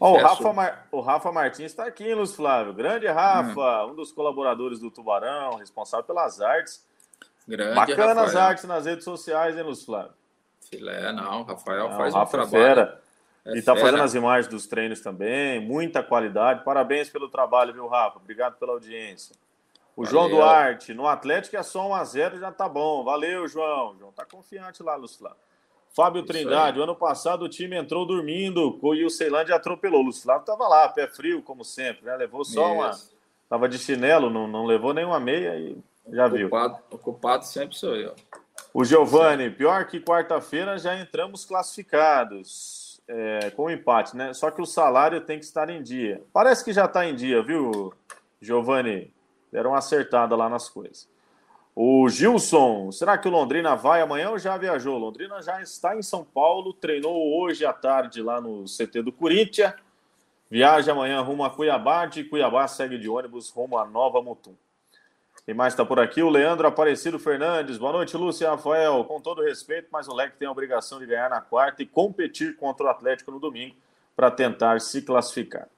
[0.00, 0.88] Oh, o, Rafa Mar...
[0.90, 2.72] o Rafa Martins está aqui, Luiz Flávio.
[2.72, 3.90] Grande Rafa, hum.
[3.90, 6.84] um dos colaboradores do Tubarão, responsável pelas artes.
[7.46, 10.12] Grande Bacana as artes nas redes sociais, hein, Luiz Flávio?
[10.68, 11.44] Filé, não.
[11.44, 12.64] Rafael não, faz Rafa um é trabalho.
[12.64, 13.02] Fera.
[13.44, 16.64] É e está fazendo as imagens dos treinos também, muita qualidade.
[16.64, 18.18] Parabéns pelo trabalho, viu, Rafa?
[18.18, 19.36] Obrigado pela audiência.
[19.94, 20.10] O Valeu.
[20.10, 23.04] João Duarte, no Atlético é só 1x0, já tá bom.
[23.04, 23.96] Valeu, João.
[23.96, 25.38] João tá confiante lá, Luiz Flávio.
[25.96, 30.06] Fábio Isso Trindade, o ano passado o time entrou dormindo e o Ceilândia atropelou.
[30.06, 32.14] O Flávio estava lá, pé frio, como sempre, né?
[32.14, 32.74] Levou só Isso.
[32.74, 33.16] uma.
[33.48, 35.78] Tava de chinelo, não, não levou nenhuma meia e
[36.12, 36.50] já viu.
[36.90, 38.14] Ocupado sempre sou eu.
[38.74, 44.34] O Giovanni, pior que quarta-feira já entramos classificados é, com empate, né?
[44.34, 46.22] Só que o salário tem que estar em dia.
[46.30, 47.90] Parece que já está em dia, viu,
[48.38, 49.14] Giovanni?
[49.50, 51.08] Deram uma acertada lá nas coisas.
[51.78, 54.96] O Gilson, será que o Londrina vai amanhã ou já viajou?
[54.96, 59.74] Londrina já está em São Paulo, treinou hoje à tarde lá no CT do Corinthians.
[60.50, 64.54] Viaja amanhã rumo a Cuiabá, de Cuiabá segue de ônibus rumo a Nova Mutum.
[65.44, 66.22] Quem mais está por aqui?
[66.22, 67.76] O Leandro Aparecido Fernandes.
[67.76, 69.04] Boa noite, Lúcia Rafael.
[69.04, 72.56] Com todo respeito, mas o Leque tem a obrigação de ganhar na quarta e competir
[72.56, 73.76] contra o Atlético no domingo
[74.16, 75.68] para tentar se classificar.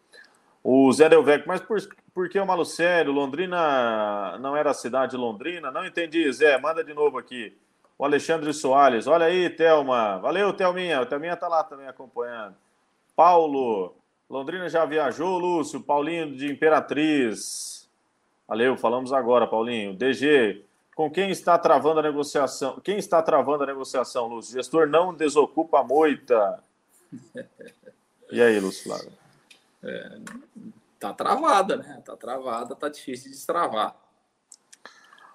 [0.63, 1.79] O Zé Delvec, mas por,
[2.13, 3.13] por que o Malucério?
[3.13, 5.71] Londrina não era a cidade de Londrina?
[5.71, 7.57] Não entendi, Zé, manda de novo aqui.
[7.99, 10.19] O Alexandre Soares, olha aí, Thelma.
[10.19, 11.01] Valeu, Thelminha.
[11.01, 12.55] O Thelminha tá lá também acompanhando.
[13.17, 13.95] Paulo,
[14.31, 15.81] Londrina já viajou, Lúcio.
[15.81, 17.89] Paulinho de Imperatriz.
[18.47, 19.95] Valeu, falamos agora, Paulinho.
[19.95, 22.79] DG, com quem está travando a negociação?
[22.85, 24.55] Quem está travando a negociação, Lúcio?
[24.55, 26.63] gestor não desocupa a moita.
[28.31, 29.18] E aí, Lúcio Flávio?
[29.83, 30.19] É,
[30.99, 32.03] tá travada, né?
[32.05, 33.97] Tá travada, tá difícil de destravar.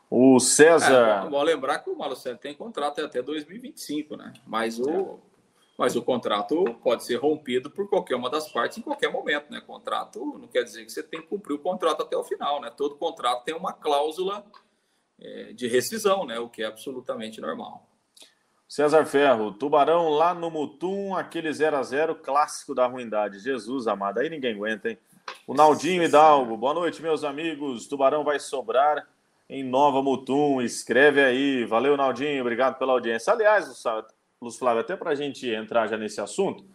[0.09, 1.25] O César.
[1.25, 4.33] É, bom, lembrar que o Malucelli tem contrato até 2025, né?
[4.45, 5.19] Mas o,
[5.77, 9.59] mas o contrato pode ser rompido por qualquer uma das partes em qualquer momento, né?
[9.59, 12.69] Contrato não quer dizer que você tem que cumprir o contrato até o final, né?
[12.69, 14.45] Todo contrato tem uma cláusula
[15.19, 16.39] é, de rescisão, né?
[16.39, 17.89] O que é absolutamente normal.
[18.73, 23.37] César Ferro, Tubarão lá no Mutum, aquele 0 a 0 clássico da ruindade.
[23.37, 24.97] Jesus amado, aí ninguém aguenta, hein?
[25.45, 27.85] O Naldinho Hidalgo, boa noite, meus amigos.
[27.85, 29.07] Tubarão vai sobrar
[29.47, 30.59] em Nova Mutum.
[30.59, 31.65] Escreve aí.
[31.65, 32.41] Valeu, Naldinho.
[32.41, 33.31] Obrigado pela audiência.
[33.31, 33.83] Aliás,
[34.41, 36.65] Luz Flávio, até para a gente entrar já nesse assunto,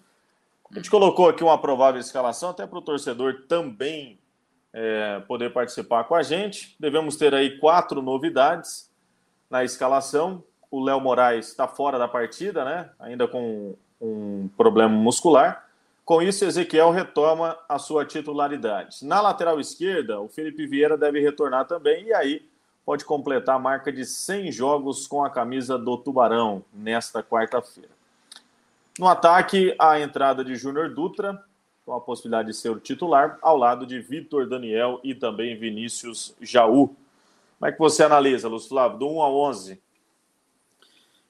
[0.70, 4.20] a gente colocou aqui uma provável escalação, até para o torcedor também
[4.72, 6.76] é, poder participar com a gente.
[6.78, 8.88] Devemos ter aí quatro novidades
[9.50, 10.44] na escalação.
[10.70, 12.90] O Léo Moraes está fora da partida, né?
[12.98, 15.66] Ainda com um problema muscular.
[16.04, 19.04] Com isso, Ezequiel retoma a sua titularidade.
[19.04, 22.48] Na lateral esquerda, o Felipe Vieira deve retornar também e aí
[22.84, 27.90] pode completar a marca de 100 jogos com a camisa do Tubarão nesta quarta-feira.
[28.98, 31.44] No ataque, a entrada de Júnior Dutra,
[31.84, 36.34] com a possibilidade de ser o titular, ao lado de Vitor Daniel e também Vinícius
[36.40, 36.88] Jaú.
[37.58, 39.82] Como é que você analisa, Luz Flávio, do 1 a 11?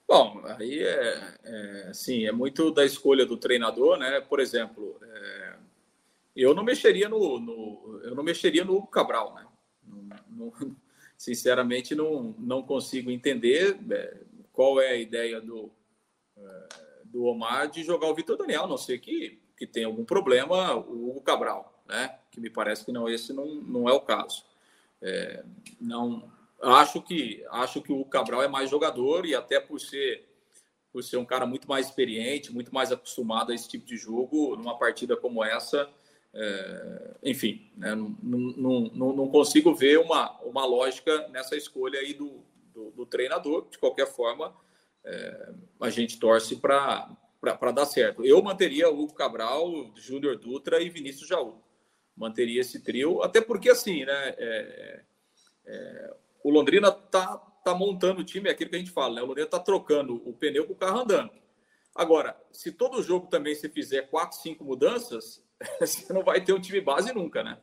[0.08, 4.22] Bom, aí é, é, sim, é muito da escolha do treinador, né?
[4.22, 5.56] Por exemplo, é,
[6.34, 9.46] eu não mexeria no, no, eu não mexeria no Cabral, né?
[9.86, 10.52] Não, não,
[11.14, 14.16] sinceramente, não, não consigo entender é,
[14.50, 15.70] qual é a ideia do,
[16.38, 16.68] é,
[17.04, 20.74] do Omar de jogar o Vitor Daniel, a não ser que, que tenha algum problema
[20.74, 22.18] o Hugo Cabral, né?
[22.30, 24.42] Que me parece que não esse não, não é o caso.
[25.02, 25.44] É,
[25.78, 30.26] não Acho que acho que o Cabral é mais jogador e até por ser
[30.92, 34.56] por ser um cara muito mais experiente, muito mais acostumado a esse tipo de jogo,
[34.56, 35.88] numa partida como essa,
[36.32, 42.14] é, enfim, né, não, não, não, não, consigo ver uma, uma lógica nessa escolha aí
[42.14, 42.42] do,
[42.72, 43.68] do, do treinador.
[43.70, 44.54] De qualquer forma,
[45.04, 47.16] é, a gente torce para
[47.74, 48.24] dar certo.
[48.24, 51.62] Eu manteria o Hugo Cabral, Júnior Dutra e Vinícius Jaú.
[52.16, 54.34] Manteria esse trio, até porque assim, né?
[54.38, 55.02] É,
[55.66, 56.16] é
[56.48, 59.22] o Londrina tá, tá montando o time, é aquilo que a gente fala, né?
[59.22, 61.30] O Londrina tá trocando o pneu com o carro andando.
[61.94, 65.44] Agora, se todo jogo também você fizer quatro, cinco mudanças,
[65.78, 67.58] você não vai ter um time base nunca, né?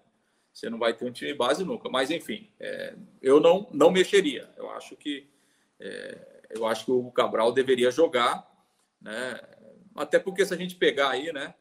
[0.53, 1.89] Você não vai ter um time base nunca.
[1.89, 4.53] Mas enfim, é, eu não não mexeria.
[4.55, 5.29] Eu acho que
[5.79, 8.47] é, eu acho que o Cabral deveria jogar,
[9.01, 9.41] né?
[9.95, 11.55] Até porque se a gente pegar aí, né?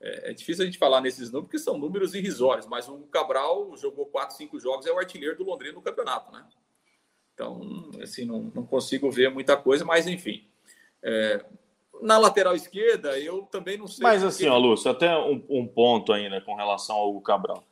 [0.00, 3.76] É, é, difícil a gente falar nesses números, porque são números irrisórios, mas o Cabral
[3.76, 6.44] jogou 4, 5 jogos, é o artilheiro do Londrina no campeonato, né?
[7.34, 10.46] Então, assim, não, não consigo ver muita coisa, mas enfim.
[11.02, 11.44] É,
[12.00, 14.02] na lateral esquerda, eu também não sei.
[14.02, 17.64] Mas assim, ó, Lúcio, até um, um, ponto ainda com relação ao Hugo Cabral.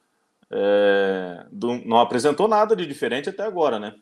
[0.50, 3.94] É, do, não apresentou nada de diferente até agora, né?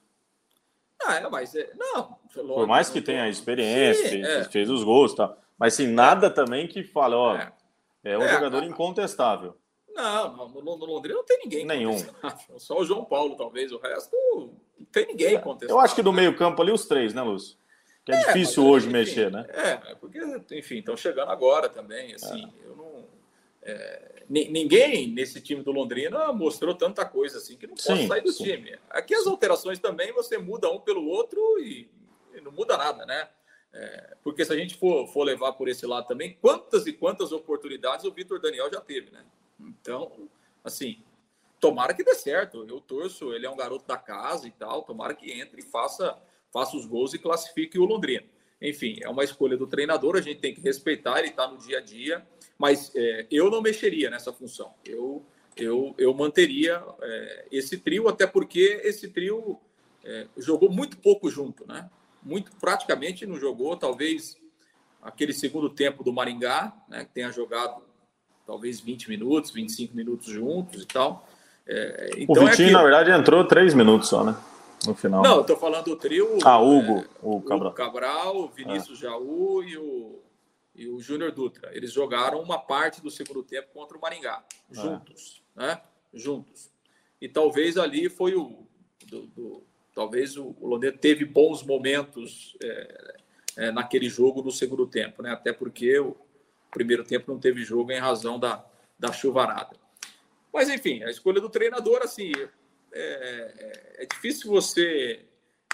[1.02, 2.18] Ah, é, mas é, não.
[2.32, 4.44] Por mais que tenha experiência, Sim, fez, é.
[4.44, 5.38] fez, os gols e tal.
[5.58, 7.38] Mas sim, nada também que fale, ó,
[8.04, 8.12] é.
[8.12, 9.56] É um é, jogador incontestável.
[9.94, 11.64] Não, no, no, Londrina não tem ninguém.
[11.64, 11.96] Nenhum.
[12.58, 13.70] Só o João Paulo, talvez.
[13.70, 14.16] O resto
[14.78, 15.76] não tem ninguém contestável.
[15.76, 17.56] Eu acho que do meio-campo ali, os três, né, Lúcio?
[18.04, 19.46] Que é, é difícil hoje enfim, mexer, né?
[19.48, 20.18] É, porque,
[20.52, 22.14] enfim, estão chegando agora também.
[22.14, 22.68] Assim, é.
[22.68, 23.04] eu não.
[23.62, 28.20] É, ninguém nesse time do Londrina mostrou tanta coisa assim que não pode sim, sair
[28.20, 28.44] do sim.
[28.44, 28.78] time.
[28.90, 31.88] Aqui as alterações também você muda um pelo outro e,
[32.34, 33.28] e não muda nada, né?
[33.74, 37.32] É, porque se a gente for, for levar por esse lado também, quantas e quantas
[37.32, 39.24] oportunidades o Vitor Daniel já teve, né?
[39.58, 40.12] Então,
[40.62, 41.02] assim,
[41.60, 42.64] tomara que dê certo.
[42.68, 46.16] Eu torço, ele é um garoto da casa e tal, tomara que entre e faça,
[46.52, 48.24] faça os gols e classifique o Londrina.
[48.62, 51.78] Enfim, é uma escolha do treinador, a gente tem que respeitar, ele está no dia
[51.78, 54.72] a dia, mas é, eu não mexeria nessa função.
[54.84, 55.24] Eu,
[55.56, 59.58] eu, eu manteria é, esse trio, até porque esse trio
[60.04, 61.90] é, jogou muito pouco junto, né?
[62.24, 64.36] Muito praticamente não jogou, talvez
[65.02, 67.82] aquele segundo tempo do Maringá, né, que tenha jogado
[68.46, 71.28] talvez 20 minutos, 25 minutos juntos e tal.
[71.66, 74.36] É, então o é Vitinho, é na verdade, entrou três minutos só, né?
[74.86, 75.22] No final.
[75.22, 76.38] Não, eu estou falando do trio.
[76.44, 77.68] Ah, Hugo, é, o Cabral.
[77.68, 79.02] Hugo Cabral, Vinícius é.
[79.02, 80.22] Jaú e o,
[80.74, 81.70] e o Júnior Dutra.
[81.74, 84.74] Eles jogaram uma parte do segundo tempo contra o Maringá, é.
[84.74, 85.80] juntos, né?
[86.12, 86.70] Juntos.
[87.20, 88.66] E talvez ali foi o
[89.06, 93.16] do, do talvez o, o Londrina teve bons momentos é,
[93.56, 95.30] é, naquele jogo no segundo tempo, né?
[95.30, 96.16] Até porque o
[96.70, 98.66] primeiro tempo não teve jogo em razão da,
[98.98, 99.76] da chuvarada.
[100.52, 102.32] Mas enfim, a escolha do treinador, assim,
[102.92, 105.24] é, é, é difícil você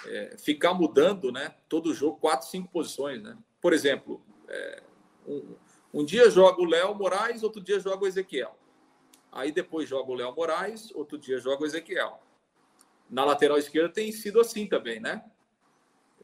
[0.07, 1.55] é, ficar mudando, né?
[1.69, 3.37] Todo jogo, quatro, cinco posições, né?
[3.61, 4.83] Por exemplo, é,
[5.27, 5.55] um,
[5.95, 8.57] um dia joga o Léo Moraes, outro dia joga o Ezequiel.
[9.33, 12.21] Aí depois joga o Léo Moraes, outro dia joga o Ezequiel
[13.11, 15.25] na lateral esquerda tem sido assim também, né?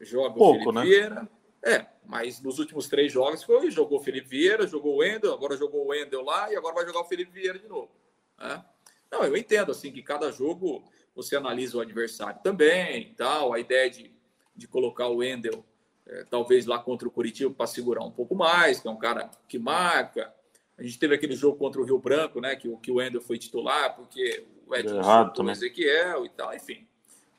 [0.01, 0.83] Joga Pouco, o Felipe né?
[0.83, 1.29] Vieira.
[1.62, 5.57] É, mas nos últimos três jogos foi, jogou o Felipe Vieira, jogou o Wendel, agora
[5.57, 7.90] jogou o Wendel lá e agora vai jogar o Felipe Vieira de novo.
[8.38, 8.64] Né?
[9.11, 13.90] Não, eu entendo assim que cada jogo você analisa o adversário também, tal, a ideia
[13.90, 14.14] de,
[14.55, 15.64] de colocar o Wendel
[16.07, 19.31] é, talvez lá contra o Curitiba para segurar um pouco mais, que é um cara
[19.49, 20.33] que marca.
[20.79, 22.55] A gente teve aquele jogo contra o Rio Branco, né?
[22.55, 25.01] Que, que o Wendel foi titular, porque o Edson
[25.39, 26.87] o Ezequiel e tal, enfim.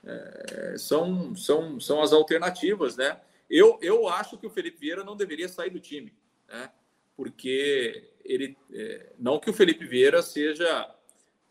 [0.04, 3.20] É, são, são, são as alternativas, né?
[3.50, 6.14] Eu, eu acho que o Felipe Vieira não deveria sair do time,
[6.48, 6.72] né?
[7.16, 8.58] Porque ele.
[8.74, 10.94] É, não que o Felipe Vieira seja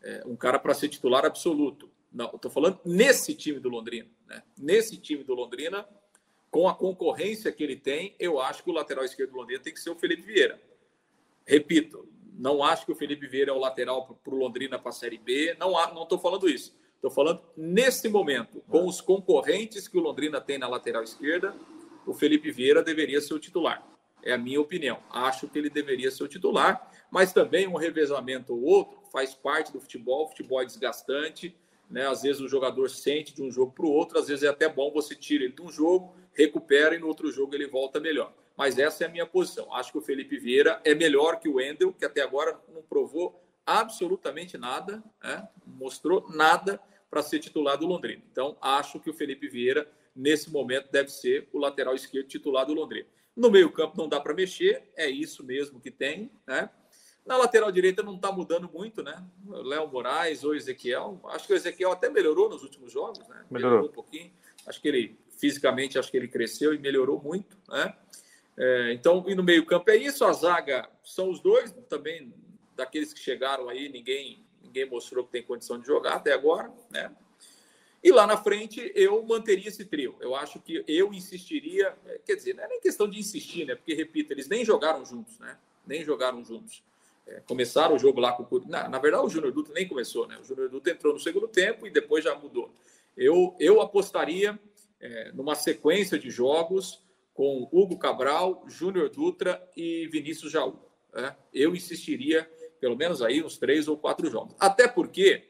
[0.01, 1.89] é, um cara para ser titular absoluto.
[2.11, 4.09] Não, estou falando nesse time do Londrina.
[4.25, 4.41] Né?
[4.57, 5.87] Nesse time do Londrina,
[6.49, 9.73] com a concorrência que ele tem, eu acho que o lateral esquerdo do Londrina tem
[9.73, 10.59] que ser o Felipe Vieira.
[11.47, 12.07] Repito,
[12.37, 15.17] não acho que o Felipe Vieira é o lateral para o Londrina para a Série
[15.17, 15.55] B.
[15.57, 16.77] Não estou falando isso.
[16.95, 21.55] Estou falando nesse momento, com os concorrentes que o Londrina tem na lateral esquerda,
[22.05, 23.87] o Felipe Vieira deveria ser o titular.
[24.23, 24.99] É a minha opinião.
[25.09, 29.71] Acho que ele deveria ser o titular, mas também um revezamento ou outro faz parte
[29.71, 30.25] do futebol.
[30.25, 31.55] O futebol é desgastante,
[31.89, 32.07] né?
[32.07, 34.67] Às vezes o jogador sente de um jogo para o outro, às vezes é até
[34.67, 38.33] bom você tira ele de um jogo, recupera e no outro jogo ele volta melhor.
[38.57, 39.71] Mas essa é a minha posição.
[39.73, 43.39] Acho que o Felipe Vieira é melhor que o Wendel, que até agora não provou
[43.65, 45.47] absolutamente nada, né?
[45.65, 48.23] mostrou nada para ser titular do Londrina.
[48.31, 52.73] Então, acho que o Felipe Vieira, nesse momento, deve ser o lateral esquerdo titular do
[52.73, 53.07] Londrina.
[53.35, 56.69] No meio-campo não dá para mexer, é isso mesmo que tem, né?
[57.23, 59.21] Na lateral direita não está mudando muito, né?
[59.45, 61.19] Léo Moraes ou Ezequiel.
[61.25, 63.45] Acho que o Ezequiel até melhorou nos últimos jogos, né?
[63.51, 64.31] Melhorou, melhorou um pouquinho.
[64.65, 67.93] Acho que ele, fisicamente, acho que ele cresceu e melhorou muito, né?
[68.57, 70.25] É, então, e no meio-campo é isso.
[70.25, 72.33] A zaga são os dois, também
[72.75, 77.15] daqueles que chegaram aí, ninguém, ninguém mostrou que tem condição de jogar até agora, né?
[78.03, 80.15] E lá na frente eu manteria esse trio.
[80.19, 83.75] Eu acho que eu insistiria, quer dizer, não é nem questão de insistir, né?
[83.75, 85.57] Porque, repito, eles nem jogaram juntos, né?
[85.85, 86.83] Nem jogaram juntos.
[87.25, 90.27] É, começaram o jogo lá com o na, na verdade, o Júnior Dutra nem começou,
[90.27, 90.37] né?
[90.39, 92.71] O Júnior Dutra entrou no segundo tempo e depois já mudou.
[93.17, 94.57] Eu, eu apostaria
[95.01, 97.03] é, numa sequência de jogos
[97.37, 100.79] com Hugo Cabral, Júnior Dutra e Vinícius Jaú.
[101.13, 101.37] Né?
[101.53, 104.55] Eu insistiria pelo menos aí uns três ou quatro jogos.
[104.59, 105.47] Até porque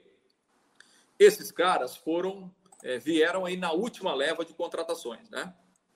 [1.17, 5.56] esses caras foram é, vieram aí na última leva de contratações, né?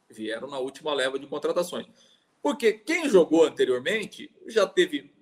[0.09, 1.87] Vieram na última leva de contratações.
[2.41, 5.13] Porque quem jogou anteriormente já teve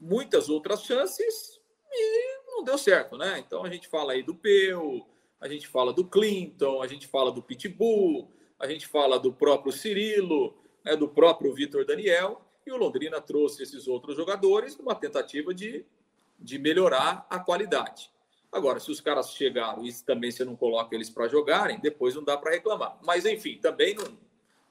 [0.00, 1.60] muitas outras chances
[1.92, 3.38] e não deu certo, né?
[3.38, 5.06] Então a gente fala aí do Peu,
[5.38, 9.72] a gente fala do Clinton, a gente fala do Pitbull, a gente fala do próprio
[9.72, 15.54] Cirilo, né, do próprio Vitor Daniel, e o Londrina trouxe esses outros jogadores numa tentativa
[15.54, 15.84] de,
[16.38, 18.10] de melhorar a qualidade.
[18.50, 22.24] Agora, se os caras chegaram e também você não coloca eles para jogarem, depois não
[22.24, 22.98] dá para reclamar.
[23.02, 24.18] Mas, enfim, também não,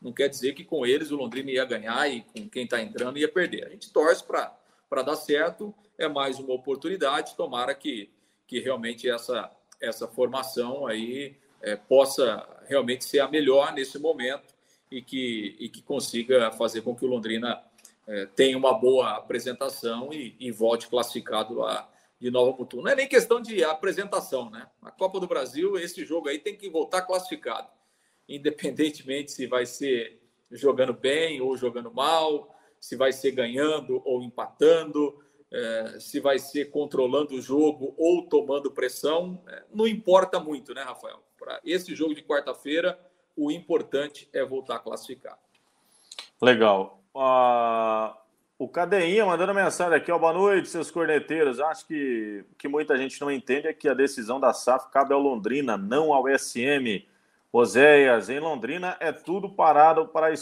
[0.02, 3.19] não quer dizer que com eles o Londrina ia ganhar e com quem está entrando
[3.19, 3.67] ia perder.
[3.67, 5.74] A gente torce para dar certo.
[5.98, 7.36] É mais uma oportunidade.
[7.36, 8.10] Tomara que,
[8.48, 14.54] que realmente essa, essa formação aí é, possa realmente ser a melhor nesse momento
[14.91, 17.62] e que, e que consiga fazer com que o Londrina
[18.08, 22.82] é, tenha uma boa apresentação e, e volte classificado lá de Nova Mutum.
[22.82, 24.67] Não é nem questão de apresentação, né?
[24.82, 27.67] A Copa do Brasil, esse jogo aí tem que voltar classificado,
[28.28, 35.19] independentemente se vai ser jogando bem ou jogando mal, se vai ser ganhando ou empatando,
[35.51, 40.84] é, se vai ser controlando o jogo ou tomando pressão, é, não importa muito, né,
[40.84, 41.23] Rafael?
[41.46, 42.98] Para esse jogo de quarta-feira,
[43.38, 45.38] o importante é voltar a classificar.
[46.42, 47.04] Legal.
[47.14, 48.18] Uh,
[48.58, 51.60] o Cadeinha mandando mensagem aqui, ó, boa noite, seus corneteiros.
[51.60, 55.20] Acho que que muita gente não entende é que a decisão da SAF cabe ao
[55.20, 57.06] Londrina, não ao SM.
[57.54, 60.36] Oséias, em Londrina é tudo parado para,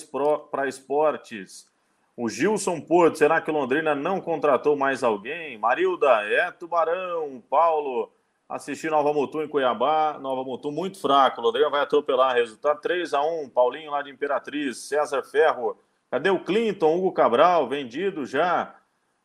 [0.49, 1.69] para esportes.
[2.15, 5.57] O Gilson Porto, será que Londrina não contratou mais alguém?
[5.57, 8.09] Marilda, é Tubarão, Paulo,
[8.47, 13.21] assistir Nova Mutum em Cuiabá, Nova Mutum muito fraco, Londrina vai atropelar, resultado 3 a
[13.21, 15.77] 1 Paulinho lá de Imperatriz, César Ferro,
[16.11, 18.75] cadê o Clinton, Hugo Cabral, vendido já,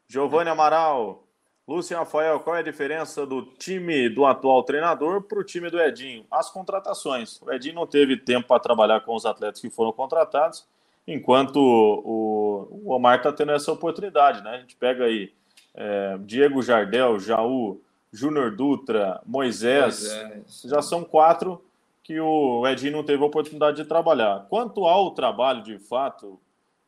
[0.09, 1.25] Giovanni Amaral,
[1.69, 5.79] Lúcio Rafael, qual é a diferença do time do atual treinador para o time do
[5.79, 6.25] Edinho?
[6.31, 10.67] As contratações, o Edinho não teve tempo para trabalhar com os atletas que foram contratados,
[11.07, 14.51] enquanto o, o Omar está tendo essa oportunidade, né?
[14.53, 15.31] A gente pega aí
[15.75, 21.63] é, Diego Jardel, Jaú, Júnior Dutra, Moisés, Moisés, já são quatro
[22.03, 24.47] que o Edinho não teve a oportunidade de trabalhar.
[24.49, 26.41] Quanto ao trabalho de fato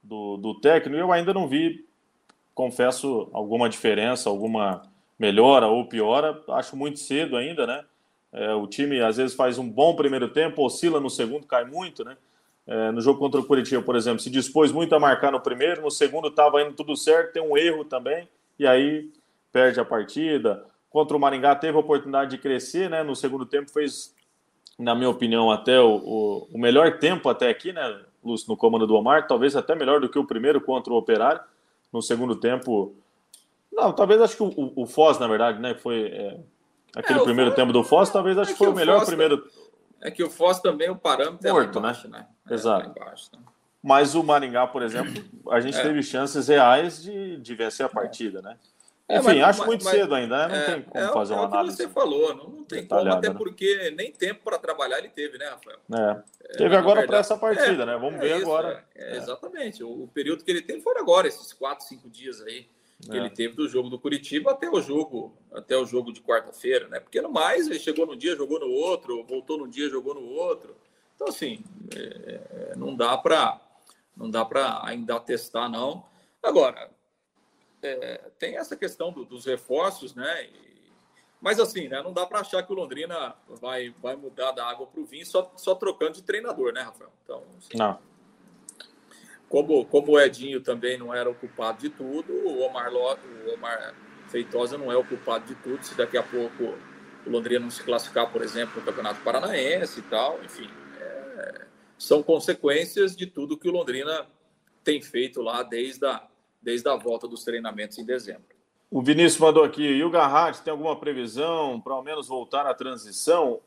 [0.02, 1.86] do, do técnico, eu ainda não vi,
[2.54, 4.82] confesso, alguma diferença, alguma
[5.18, 6.42] melhora ou piora.
[6.48, 7.84] Acho muito cedo ainda, né?
[8.32, 12.02] É, o time às vezes faz um bom primeiro tempo, oscila no segundo, cai muito,
[12.02, 12.16] né?
[12.66, 15.82] É, no jogo contra o Curitiba, por exemplo, se dispôs muito a marcar no primeiro,
[15.82, 18.28] no segundo estava indo tudo certo, tem um erro também,
[18.58, 19.10] e aí
[19.52, 20.64] perde a partida.
[20.90, 23.02] Contra o Maringá teve a oportunidade de crescer, né?
[23.02, 24.14] No segundo tempo fez,
[24.76, 28.86] na minha opinião, até o, o, o melhor tempo até aqui, né, Lúcio, no comando
[28.86, 31.40] do Omar, talvez até melhor do que o primeiro contra o Operário.
[31.92, 32.94] No segundo tempo
[33.72, 35.74] Não, talvez acho que o, o Foz, na verdade, né?
[35.74, 36.40] Foi é,
[36.94, 39.08] aquele é, primeiro Foz, tempo do Foz, talvez acho é que foi o melhor Foz,
[39.08, 39.44] primeiro.
[40.00, 42.26] É que o Foz também, o parâmetro é Morto, embaixo, né?
[42.46, 42.54] né?
[42.54, 42.90] Exato.
[42.90, 43.42] Embaixo, né?
[43.82, 48.42] Mas o Maringá, por exemplo, a gente teve chances reais de, de vencer a partida,
[48.42, 48.56] né?
[49.10, 50.54] É, Enfim, mas, acho muito mas, cedo ainda, né?
[50.54, 51.74] Não é, tem como é, fazer uma análise.
[51.74, 53.34] É que você falou, não, não tem como, até né?
[53.36, 55.78] porque nem tempo para trabalhar ele teve, né, Rafael?
[55.92, 56.56] É.
[56.56, 57.96] Teve agora para essa partida, né?
[57.98, 58.84] Vamos ver isso, agora.
[58.94, 59.82] exatamente.
[59.82, 62.68] O, o, período que ele teve foi agora, esses quatro, cinco dias aí
[63.00, 66.86] que ele teve do jogo do Curitiba até o jogo, até o jogo de quarta-feira,
[66.86, 67.00] né?
[67.00, 70.22] Porque no mais, ele chegou num dia, jogou no outro, voltou num dia, jogou no
[70.22, 70.76] outro.
[71.16, 71.64] Então, assim,
[72.76, 73.58] não dá para
[74.16, 76.04] não dá para ainda testar, não.
[76.42, 76.90] Agora,
[77.82, 80.44] é, tem essa questão do, dos reforços, né?
[80.44, 80.70] E,
[81.40, 84.86] mas assim, né, não dá para achar que o Londrina vai, vai mudar da água
[84.86, 87.10] para o vinho só, só trocando de treinador, né, Rafael?
[87.24, 87.98] Então, assim, não.
[89.48, 93.94] Como, como o Edinho também não era o culpado de tudo, o Omar, o Omar
[94.28, 95.82] Feitosa não é o culpado de tudo.
[95.82, 96.78] Se daqui a pouco
[97.26, 100.70] o Londrina não se classificar, por exemplo, no Campeonato Paranaense e tal, enfim,
[101.00, 101.66] é,
[101.98, 104.26] são consequências de tudo que o Londrina
[104.84, 106.29] tem feito lá desde a,
[106.62, 108.44] desde a volta dos treinamentos em dezembro.
[108.90, 112.74] O Vinícius mandou aqui, e o Garratti tem alguma previsão para ao menos voltar à
[112.74, 113.60] transição?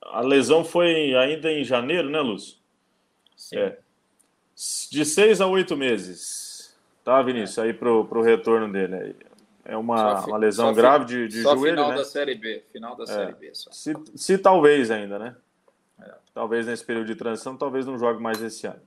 [0.00, 2.58] A lesão foi ainda em janeiro, né, Lúcio?
[3.36, 3.56] Sim.
[3.56, 3.78] É.
[4.90, 7.58] De seis a oito meses, tá, Vinícius?
[7.58, 7.62] É.
[7.62, 9.16] Aí para o retorno dele.
[9.64, 11.96] É uma, uma lesão grave de, de só joelho, final né?
[11.96, 13.06] da Série B, final da é.
[13.06, 13.50] Série B.
[13.54, 13.70] Só.
[13.70, 15.36] Se, se talvez ainda, né?
[16.00, 16.14] É.
[16.34, 18.80] Talvez nesse período de transição, talvez não jogue mais esse ano.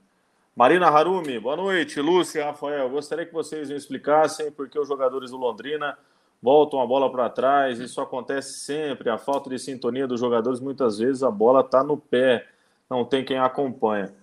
[0.56, 2.00] Marina Harumi, boa noite.
[2.00, 5.98] Lúcia, Rafael, gostaria que vocês me explicassem por que os jogadores do Londrina
[6.42, 7.78] voltam a bola para trás.
[7.78, 9.10] Isso acontece sempre.
[9.10, 12.46] A falta de sintonia dos jogadores, muitas vezes a bola está no pé,
[12.88, 14.14] não tem quem acompanha.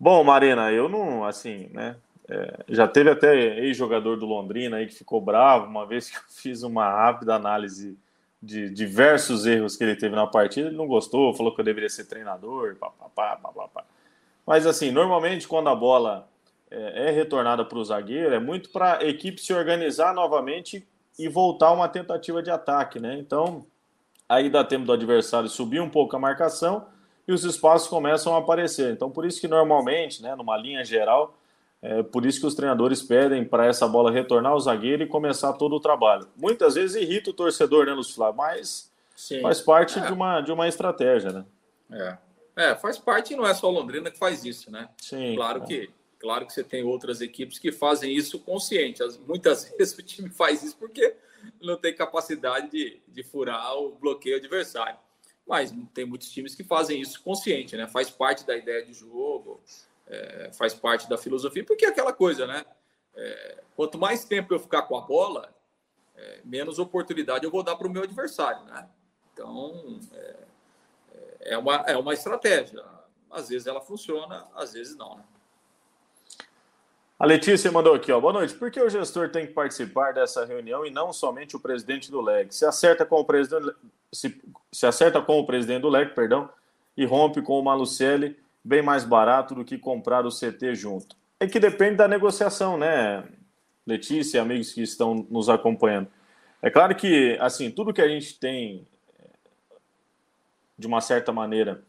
[0.00, 1.96] Bom, Marina, eu não, assim, né?
[2.26, 6.22] É, já teve até ex-jogador do Londrina aí que ficou bravo uma vez que eu
[6.42, 7.98] fiz uma rápida análise
[8.42, 10.68] de diversos erros que ele teve na partida.
[10.68, 13.84] Ele não gostou, falou que eu deveria ser treinador, papapá, papapá.
[14.46, 16.28] Mas, assim, normalmente quando a bola
[16.70, 20.86] é, é retornada para o zagueiro, é muito para a equipe se organizar novamente
[21.18, 23.16] e voltar uma tentativa de ataque, né?
[23.18, 23.66] Então,
[24.28, 26.86] aí dá tempo do adversário subir um pouco a marcação
[27.26, 28.92] e os espaços começam a aparecer.
[28.92, 31.36] Então, por isso que normalmente, né, numa linha geral,
[31.82, 35.52] é por isso que os treinadores pedem para essa bola retornar ao zagueiro e começar
[35.54, 36.26] todo o trabalho.
[36.36, 38.36] Muitas vezes irrita o torcedor, né, Lúcio Flávio?
[38.36, 39.40] Mas Sim.
[39.40, 40.02] faz parte é.
[40.06, 41.44] de, uma, de uma estratégia, né?
[41.92, 42.18] É.
[42.56, 44.88] É, faz parte e não é só Londrina que faz isso, né?
[44.98, 45.36] Sim.
[45.36, 45.66] Claro é.
[45.66, 49.02] que, claro que você tem outras equipes que fazem isso consciente.
[49.28, 51.14] Muitas vezes o time faz isso porque
[51.60, 54.98] não tem capacidade de, de furar o bloqueio adversário.
[55.46, 57.86] Mas tem muitos times que fazem isso consciente, né?
[57.86, 59.60] Faz parte da ideia de jogo,
[60.06, 62.64] é, faz parte da filosofia, porque é aquela coisa, né?
[63.14, 65.54] É, quanto mais tempo eu ficar com a bola,
[66.16, 68.88] é, menos oportunidade eu vou dar para o meu adversário, né?
[69.32, 70.45] Então, é,
[71.48, 72.82] é uma, é uma estratégia.
[73.30, 75.16] Às vezes ela funciona, às vezes não.
[75.16, 75.24] Né?
[77.18, 78.20] A Letícia mandou aqui, ó.
[78.20, 78.54] Boa noite.
[78.54, 82.20] Por que o gestor tem que participar dessa reunião e não somente o presidente do
[82.20, 82.54] LEG?
[82.54, 83.74] Se acerta com o presidente,
[84.12, 84.38] se,
[84.70, 86.48] se acerta com o presidente do LEG, perdão,
[86.96, 91.16] e rompe com o Malucelli, bem mais barato do que comprar o CT junto.
[91.40, 93.24] É que depende da negociação, né,
[93.86, 96.08] Letícia amigos que estão nos acompanhando.
[96.60, 98.86] É claro que, assim, tudo que a gente tem
[100.78, 101.82] de uma certa maneira,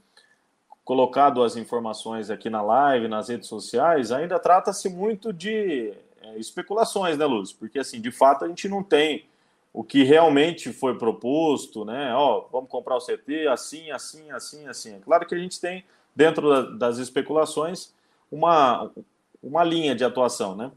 [0.84, 7.18] colocado as informações aqui na live, nas redes sociais, ainda trata-se muito de é, especulações,
[7.18, 7.52] né, Luz?
[7.52, 9.26] Porque, assim, de fato, a gente não tem
[9.74, 12.14] o que realmente foi proposto, né?
[12.16, 14.96] Ó, vamos comprar o CT assim, assim, assim, assim.
[14.96, 15.84] É claro que a gente tem,
[16.16, 17.94] dentro da, das especulações,
[18.32, 18.90] uma,
[19.44, 20.72] uma linha de atuação, né?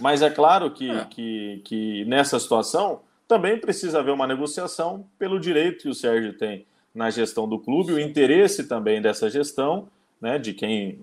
[0.00, 1.04] Mas é claro que, é.
[1.06, 6.66] que, que nessa situação também precisa haver uma negociação pelo direito que o Sérgio tem
[6.94, 9.88] na gestão do clube, o interesse também dessa gestão,
[10.20, 11.00] né, de quem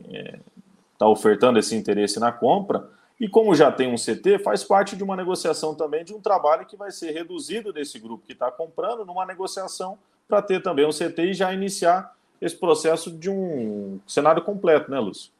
[0.93, 2.89] está é, ofertando esse interesse na compra.
[3.19, 6.65] E como já tem um CT, faz parte de uma negociação também de um trabalho
[6.65, 10.91] que vai ser reduzido desse grupo que está comprando numa negociação para ter também um
[10.91, 15.31] CT e já iniciar esse processo de um cenário completo, né, Lúcio?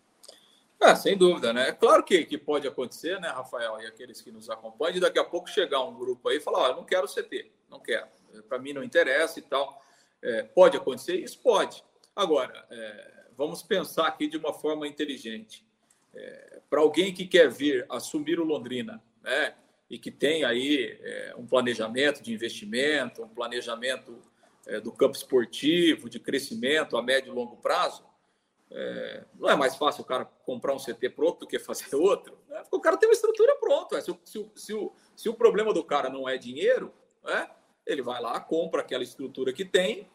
[0.81, 1.69] É, sem dúvida, né?
[1.69, 5.19] É claro que, que pode acontecer, né, Rafael, e aqueles que nos acompanham, de daqui
[5.19, 8.07] a pouco chegar um grupo aí e falar, ó, oh, não quero CT, não quero,
[8.47, 9.81] para mim não interessa e tal.
[10.22, 11.39] É, pode acontecer isso?
[11.39, 11.84] Pode.
[12.15, 15.65] Agora, é, vamos pensar aqui de uma forma inteligente.
[16.13, 19.55] É, Para alguém que quer vir assumir o Londrina, né,
[19.89, 24.20] e que tem aí é, um planejamento de investimento, um planejamento
[24.67, 28.03] é, do campo esportivo, de crescimento a médio e longo prazo,
[28.72, 32.38] é, não é mais fácil o cara comprar um CT pronto do que fazer outro?
[32.47, 32.63] Né?
[32.72, 33.99] O cara tem uma estrutura pronta.
[34.01, 36.93] Se, se, se, se o problema do cara não é dinheiro,
[37.24, 37.49] né?
[37.91, 40.07] Ele vai lá, compra aquela estrutura que tem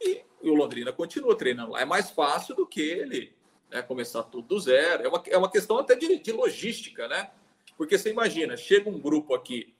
[0.00, 1.80] e, e o Londrina continua treinando lá.
[1.80, 3.34] É mais fácil do que ele
[3.70, 5.04] né, começar tudo do zero.
[5.04, 7.30] É uma, é uma questão até de, de logística, né?
[7.76, 9.74] Porque você imagina, chega um grupo aqui,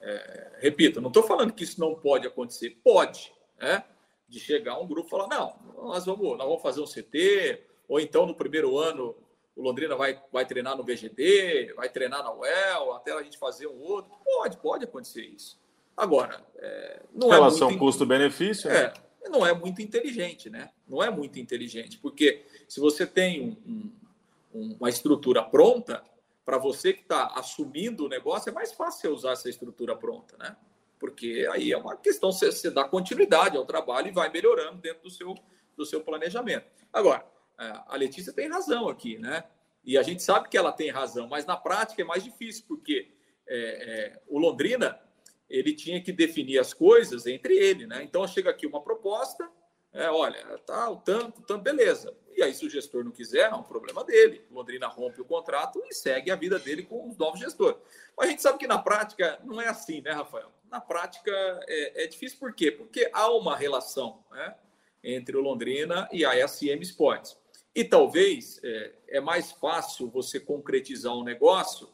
[0.00, 3.84] é, repito, não estou falando que isso não pode acontecer, pode, né?
[4.28, 8.00] De chegar um grupo e falar, não, nós vamos, nós vamos fazer um CT, ou
[8.00, 9.16] então no primeiro ano
[9.54, 13.66] o Londrina vai, vai treinar no VGD, vai treinar na UEL, até a gente fazer
[13.66, 14.10] um outro.
[14.22, 15.58] Pode, pode acontecer isso.
[15.96, 17.80] Agora, é, não é Relação é muito...
[17.80, 18.92] custo-benefício, né?
[19.24, 20.70] É, não é muito inteligente, né?
[20.86, 23.92] Não é muito inteligente, porque se você tem um,
[24.54, 26.04] um, uma estrutura pronta,
[26.44, 30.56] para você que está assumindo o negócio, é mais fácil usar essa estrutura pronta, né?
[30.98, 35.02] Porque aí é uma questão, você, você dá continuidade ao trabalho e vai melhorando dentro
[35.02, 35.34] do seu,
[35.76, 36.66] do seu planejamento.
[36.92, 37.26] Agora,
[37.58, 39.44] é, a Letícia tem razão aqui, né?
[39.84, 43.12] E a gente sabe que ela tem razão, mas na prática é mais difícil, porque
[43.46, 44.98] é, é, o Londrina
[45.48, 48.02] ele tinha que definir as coisas entre ele, né?
[48.02, 49.48] Então chega aqui uma proposta,
[49.92, 52.14] é, olha, tá o tanto, tanto, beleza.
[52.36, 54.44] E aí, se o gestor não quiser, é um problema dele.
[54.50, 57.78] Londrina rompe o contrato e segue a vida dele com os novos gestores.
[58.14, 60.52] Mas a gente sabe que na prática não é assim, né, Rafael?
[60.70, 61.30] Na prática
[61.66, 62.70] é, é difícil, por quê?
[62.70, 64.54] Porque há uma relação né,
[65.02, 67.38] entre o Londrina e a SM Sports.
[67.74, 71.88] E talvez é, é mais fácil você concretizar um negócio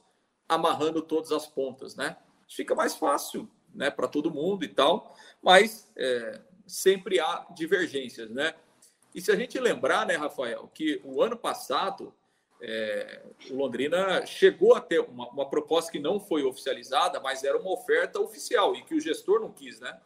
[0.49, 2.17] amarrando todas as pontas, né?
[2.55, 8.55] Fica mais fácil né, para todo mundo e tal, mas é, sempre há divergências, né?
[9.15, 12.15] E se a gente lembrar, né, Rafael, que o ano passado
[12.61, 17.59] é, o Londrina chegou a ter uma, uma, proposta que não foi oficializada, mas era
[17.59, 20.01] uma oferta oficial e que o gestor não quis, né?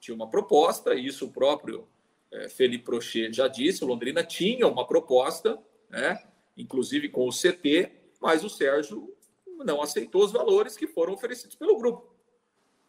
[0.00, 1.86] Tinha uma proposta, e isso o próprio
[2.32, 5.58] é, Felipe Prochet já disse, o Londrina tinha uma proposta,
[5.90, 6.26] né?
[6.56, 9.13] Inclusive com o CT, mas o Sérgio
[9.64, 12.14] não aceitou os valores que foram oferecidos pelo grupo.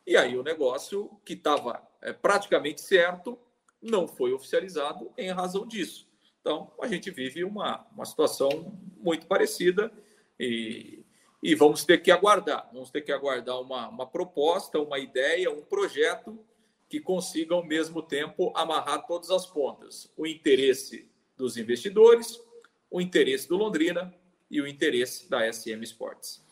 [0.05, 3.37] E aí o negócio que estava é, praticamente certo
[3.81, 6.07] não foi oficializado em razão disso.
[6.39, 9.91] Então, a gente vive uma, uma situação muito parecida
[10.39, 11.03] e,
[11.41, 12.69] e vamos ter que aguardar.
[12.71, 16.39] Vamos ter que aguardar uma, uma proposta, uma ideia, um projeto
[16.87, 20.11] que consiga, ao mesmo tempo, amarrar todas as pontas.
[20.15, 22.39] O interesse dos investidores,
[22.91, 24.13] o interesse do Londrina
[24.49, 26.44] e o interesse da SM Sports.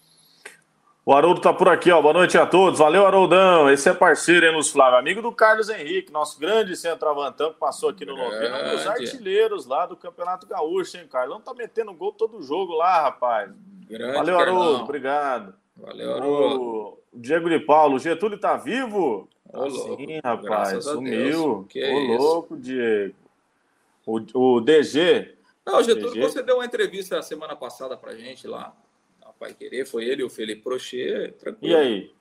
[1.05, 2.01] O Haroldo tá por aqui, ó.
[2.01, 2.79] Boa noite a todos.
[2.79, 3.69] Valeu, Haroldão.
[3.69, 4.97] Esse é parceiro, hein, Luz Flávio?
[4.97, 9.65] Amigo do Carlos Henrique, nosso grande centroavantão que passou aqui no Londrina, um dos artilheiros
[9.65, 11.41] lá do Campeonato Gaúcho, hein, Carlão?
[11.41, 13.51] Tá metendo gol todo jogo lá, rapaz.
[13.85, 14.83] Grande Valeu, Haroldo.
[14.83, 15.53] Obrigado.
[15.75, 16.63] Valeu, Haroldo.
[17.11, 19.27] O Diego de Paulo, o Getúlio tá vivo?
[19.51, 20.85] Ô, Sim, rapaz.
[20.85, 21.65] Sumiu.
[21.67, 23.13] Que Ô, é louco, Diego.
[24.05, 25.35] O, o DG.
[25.65, 26.21] Não, o Getúlio, DG...
[26.21, 28.73] você deu uma entrevista semana passada pra gente lá.
[29.43, 31.73] Pai Querer, foi ele, o Felipe Prochet, tranquilo.
[31.73, 32.11] E aí?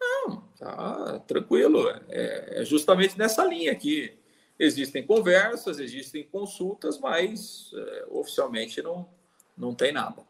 [0.00, 1.86] Não, tá tranquilo.
[2.08, 4.10] É, é justamente nessa linha aqui.
[4.58, 9.06] Existem conversas, existem consultas, mas é, oficialmente não,
[9.54, 10.22] não tem nada.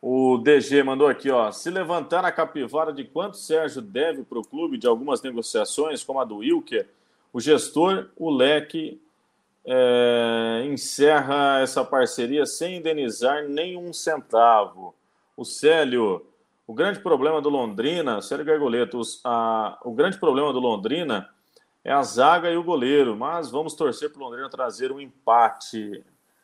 [0.00, 1.50] O DG mandou aqui, ó.
[1.50, 6.20] Se levantar na capivara de quanto Sérgio deve para o clube de algumas negociações, como
[6.20, 6.88] a do Wilker,
[7.32, 9.00] o gestor, o leque
[9.66, 14.94] é, encerra essa parceria sem indenizar nenhum centavo.
[15.36, 16.26] O Célio,
[16.66, 19.00] o grande problema do Londrina, Célio Gargoleto,
[19.84, 21.28] o grande problema do Londrina
[21.84, 26.02] é a zaga e o goleiro, mas vamos torcer para o Londrina trazer um empate.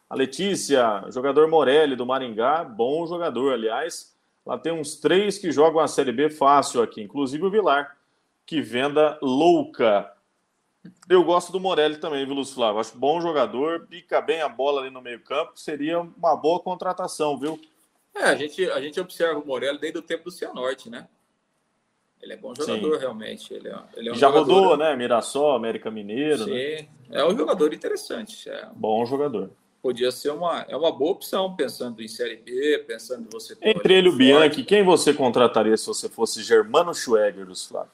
[0.08, 4.14] A Letícia, jogador Morelli do Maringá, bom jogador, aliás.
[4.44, 7.96] Lá tem uns três que jogam a Série B fácil aqui, inclusive o Vilar,
[8.44, 10.10] que venda louca.
[11.08, 12.80] Eu gosto do Morelli também, viu, Lúcio Flávio?
[12.80, 15.52] Acho bom jogador, pica bem a bola ali no meio-campo.
[15.54, 17.60] Seria uma boa contratação, viu?
[18.14, 21.06] É, a gente, a gente observa o Morelli desde o tempo do Cianorte, né?
[22.20, 23.00] Ele é bom jogador, Sim.
[23.00, 23.54] realmente.
[23.54, 24.52] Ele é, ele é um Já jogador...
[24.52, 24.94] rodou, né?
[24.94, 26.44] Mirassol, América Mineiro.
[26.44, 26.88] Sim, né?
[27.10, 28.48] é um jogador interessante.
[28.48, 28.68] É...
[28.74, 29.50] Bom jogador.
[29.82, 33.56] Podia ser uma, é uma boa opção, pensando em Série B, pensando em você.
[33.62, 37.90] Entre ele e o Bianchi, quem você contrataria se você fosse Germano Schweger, Flávio?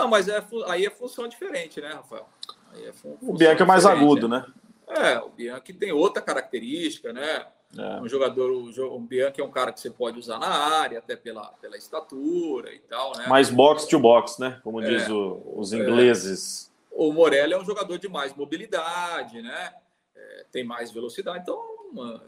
[0.00, 2.26] Não, mas é, aí é função diferente, né, Rafael?
[2.74, 2.90] É
[3.20, 4.46] o Bianchi é mais agudo, né?
[4.88, 7.46] É, o Bianchi tem outra característica, né?
[7.78, 8.00] É.
[8.00, 11.48] Um jogador, o, Bianchi é um cara que você pode usar na área, até pela,
[11.60, 13.26] pela estatura e tal, né?
[13.26, 14.58] Mais box to box, né?
[14.64, 16.72] Como é, diz o, os ingleses.
[16.90, 16.94] É.
[16.96, 19.74] O Morelli é um jogador de mais mobilidade, né?
[20.16, 21.62] É, tem mais velocidade, então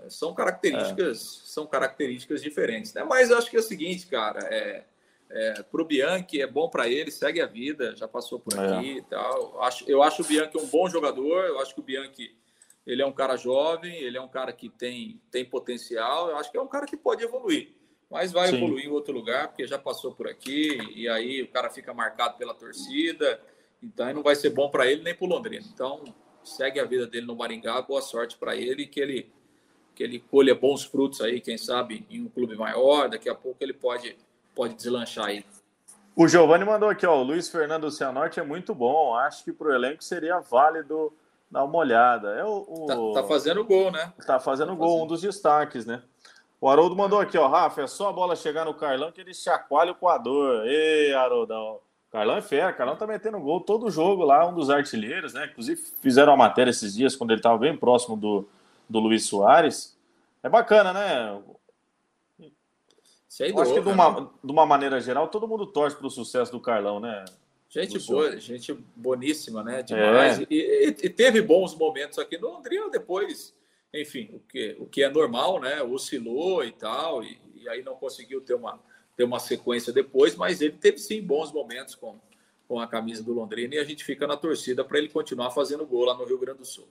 [0.09, 3.03] são características, são características diferentes, né?
[3.03, 4.85] Mas acho que é o seguinte, cara, é,
[5.35, 8.77] é, para o Bianchi é bom para ele, segue a vida, já passou por é.
[8.77, 9.63] aqui e tal.
[9.63, 12.37] Acho, eu acho o Bianchi um bom jogador, eu acho que o Bianchi
[12.87, 16.29] ele é um cara jovem, ele é um cara que tem, tem potencial.
[16.29, 17.73] Eu acho que é um cara que pode evoluir,
[18.11, 18.57] mas vai Sim.
[18.57, 22.37] evoluir em outro lugar, porque já passou por aqui, e aí o cara fica marcado
[22.37, 23.41] pela torcida,
[23.83, 25.65] então não vai ser bom para ele nem para o Londrina.
[25.73, 26.05] Então,
[26.45, 29.33] segue a vida dele no Maringá, boa sorte para ele, que ele
[29.95, 33.63] que ele colha bons frutos aí, quem sabe em um clube maior, daqui a pouco
[33.63, 34.17] ele pode
[34.55, 35.45] pode deslanchar aí.
[36.15, 39.69] O Giovanni mandou aqui, ó, o Luiz Fernando Cianorte é muito bom, acho que para
[39.69, 41.13] o elenco seria válido
[41.51, 42.35] dar uma olhada.
[42.35, 43.13] É o, o...
[43.15, 44.13] Tá, tá, fazendo gol, né?
[44.27, 45.05] Tá fazendo tá gol, fazendo.
[45.05, 46.03] um dos destaques, né?
[46.61, 49.35] O Haroldo mandou aqui, ó, Rafa, é só a bola chegar no Carlão que ele
[49.35, 50.65] chacoalha o coador.
[50.65, 51.81] Ei, Haroldão.
[52.11, 55.49] Carlão é fera, Carlão tá metendo gol todo jogo lá, um dos artilheiros, né?
[55.51, 58.47] Inclusive fizeram uma matéria esses dias quando ele estava bem próximo do,
[58.89, 59.97] do Luiz Soares.
[60.43, 61.41] É bacana, né?
[63.33, 64.29] Sem Acho que de uma, né?
[64.45, 67.25] de uma maneira geral, todo mundo torce para o sucesso do Carlão, né?
[67.67, 69.83] Gente boa, gente boníssima, né?
[69.83, 70.41] Demais.
[70.41, 70.47] É.
[70.51, 73.55] E, e, e, teve bons momentos aqui no Londrina, depois,
[73.91, 75.83] enfim, o que, o que é normal, né?
[75.83, 78.79] Oscilou e tal, e, e aí não conseguiu ter uma,
[79.17, 82.21] ter uma sequência depois, mas ele teve sim bons momentos com,
[82.69, 85.87] com a camisa do Londrina e a gente fica na torcida para ele continuar fazendo
[85.87, 86.87] gol lá no Rio Grande do Sul.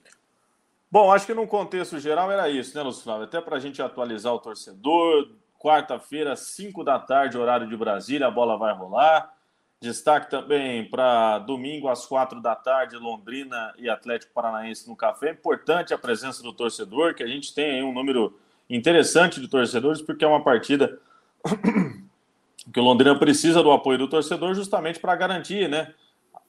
[0.90, 3.26] Bom, acho que num contexto geral era isso, né, Lúcio Flávio?
[3.26, 5.30] Até para a gente atualizar o torcedor,
[5.62, 9.32] quarta-feira, 5 da tarde, horário de Brasília, a bola vai rolar.
[9.80, 15.28] Destaque também para domingo, às quatro da tarde, Londrina e Atlético Paranaense no café.
[15.28, 18.36] É importante a presença do torcedor, que a gente tem aí um número
[18.68, 20.98] interessante de torcedores, porque é uma partida
[22.72, 25.94] que o Londrina precisa do apoio do torcedor justamente para garantir né,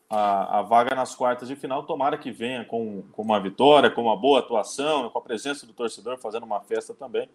[0.09, 1.83] a, a, vaga nas quartas de final.
[1.83, 5.73] Tomara que venha com, com uma vitória, com uma boa atuação, com a presença do
[5.73, 7.27] torcedor fazendo uma festa também.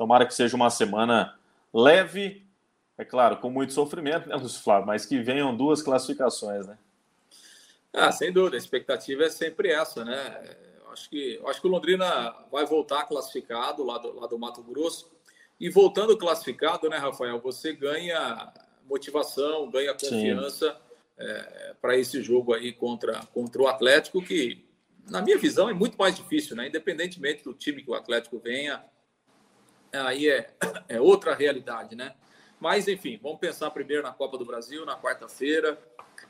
[0.00, 1.38] Tomara que seja uma semana
[1.74, 2.42] leve,
[2.96, 6.78] é claro, com muito sofrimento, né, Lúcio Flávio, mas que venham duas classificações, né?
[7.92, 10.56] Ah, sem dúvida, a expectativa é sempre essa, né?
[10.82, 14.38] Eu acho que, eu acho que o Londrina vai voltar classificado lá do, lá do
[14.38, 15.12] Mato Grosso.
[15.60, 18.54] E voltando classificado, né, Rafael, você ganha
[18.88, 20.80] motivação, ganha confiança
[21.18, 24.64] é, para esse jogo aí contra, contra o Atlético, que,
[25.10, 26.68] na minha visão, é muito mais difícil, né?
[26.68, 28.82] Independentemente do time que o Atlético venha,
[29.92, 30.50] aí é,
[30.88, 32.14] é outra realidade, né?
[32.58, 35.78] Mas, enfim, vamos pensar primeiro na Copa do Brasil, na quarta-feira.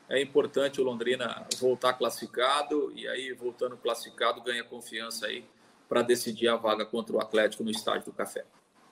[0.08, 5.44] É importante o Londrina voltar classificado e aí, voltando classificado, ganha confiança aí
[5.88, 8.44] para decidir a vaga contra o Atlético no Estádio do Café.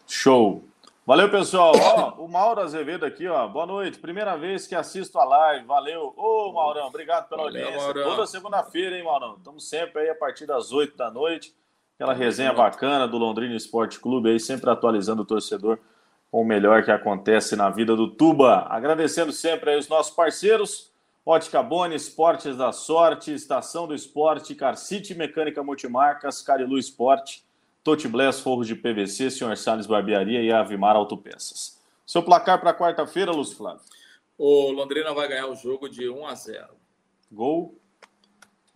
[0.07, 0.65] Show!
[1.09, 1.73] Valeu, pessoal.
[1.75, 3.49] Ó, o Mauro Azevedo aqui, ó.
[3.49, 3.99] Boa noite.
[3.99, 5.65] Primeira vez que assisto a live.
[5.65, 6.13] Valeu.
[6.17, 7.87] Ô, Maurão, obrigado pela Valeu, audiência.
[7.87, 8.11] Maurão.
[8.11, 9.37] Toda segunda-feira, hein, Maurão?
[9.37, 11.55] Estamos sempre aí a partir das 8 da noite.
[11.99, 15.81] Aquela resenha bacana do Londrina Esporte Clube aí, sempre atualizando o torcedor
[16.31, 18.69] com o melhor que acontece na vida do Tuba.
[18.71, 20.93] Agradecendo sempre aí os nossos parceiros,
[21.27, 27.45] Ótica Boni, Esportes da Sorte, Estação do Esporte, Carcite Mecânica Multimarcas, Carilu Esporte,
[27.83, 29.57] Tote Bless, Forros de PVC, Sr.
[29.57, 31.83] Salles Barbearia e Avimar Autopeças.
[32.07, 33.83] Seu placar para quarta-feira, Lúcio Flávio?
[34.39, 36.69] O Londrina vai ganhar o jogo de 1 a 0.
[37.33, 37.77] Gol?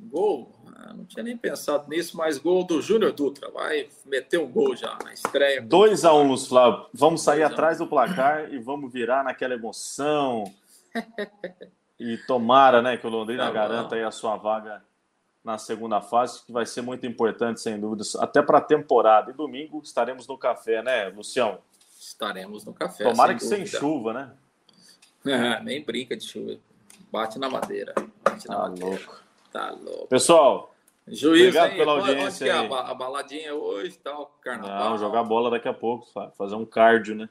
[0.09, 0.53] Gol?
[0.75, 3.51] Ah, não tinha nem pensado nisso, mas gol do Júnior Dutra.
[3.51, 5.63] Vai meter um gol já na estreia.
[5.63, 6.87] 2x1, um, Lúcio Flávio.
[6.93, 10.45] Vamos sair atrás do placar e vamos virar naquela emoção.
[11.99, 14.83] e tomara né, que o Londrina tá garanta aí a sua vaga
[15.45, 19.31] na segunda fase, que vai ser muito importante, sem dúvidas, até para a temporada.
[19.31, 21.59] E domingo estaremos no café, né, Lucião?
[21.99, 23.05] Estaremos no café.
[23.05, 23.71] Tomara sem que dúvida.
[23.71, 24.31] sem chuva, né?
[25.27, 26.59] É, nem brinca de chuva.
[27.11, 27.93] Bate na madeira.
[28.25, 28.87] Bate na tá madeira.
[28.89, 29.22] louco.
[29.53, 30.07] Tá louco.
[30.09, 30.75] Pessoal,
[31.07, 31.77] Juiz, obrigado hein?
[31.77, 32.57] pela audiência.
[32.59, 34.39] Onde que é a baladinha hoje tal?
[34.41, 34.91] Carnaval.
[34.91, 37.29] Não, jogar bola daqui a pouco, fazer um cardio, né?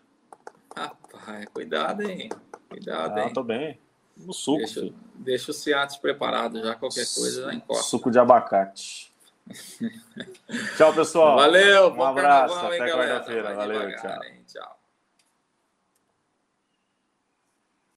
[0.75, 2.29] Rapaz, cuidado, hein?
[2.69, 3.33] Cuidado, ah, hein?
[3.33, 3.79] tô bem.
[4.15, 4.59] No suco.
[4.59, 7.83] Deixa, deixa o Ciates preparado já, qualquer coisa já encosta.
[7.83, 9.11] Suco de abacate.
[10.77, 11.37] Tchau, pessoal.
[11.37, 13.55] Valeu, um abraço, até quarta-feira.
[13.55, 14.23] Valeu, tchau.
[14.23, 14.33] Hein?
[14.35, 14.40] Tchau.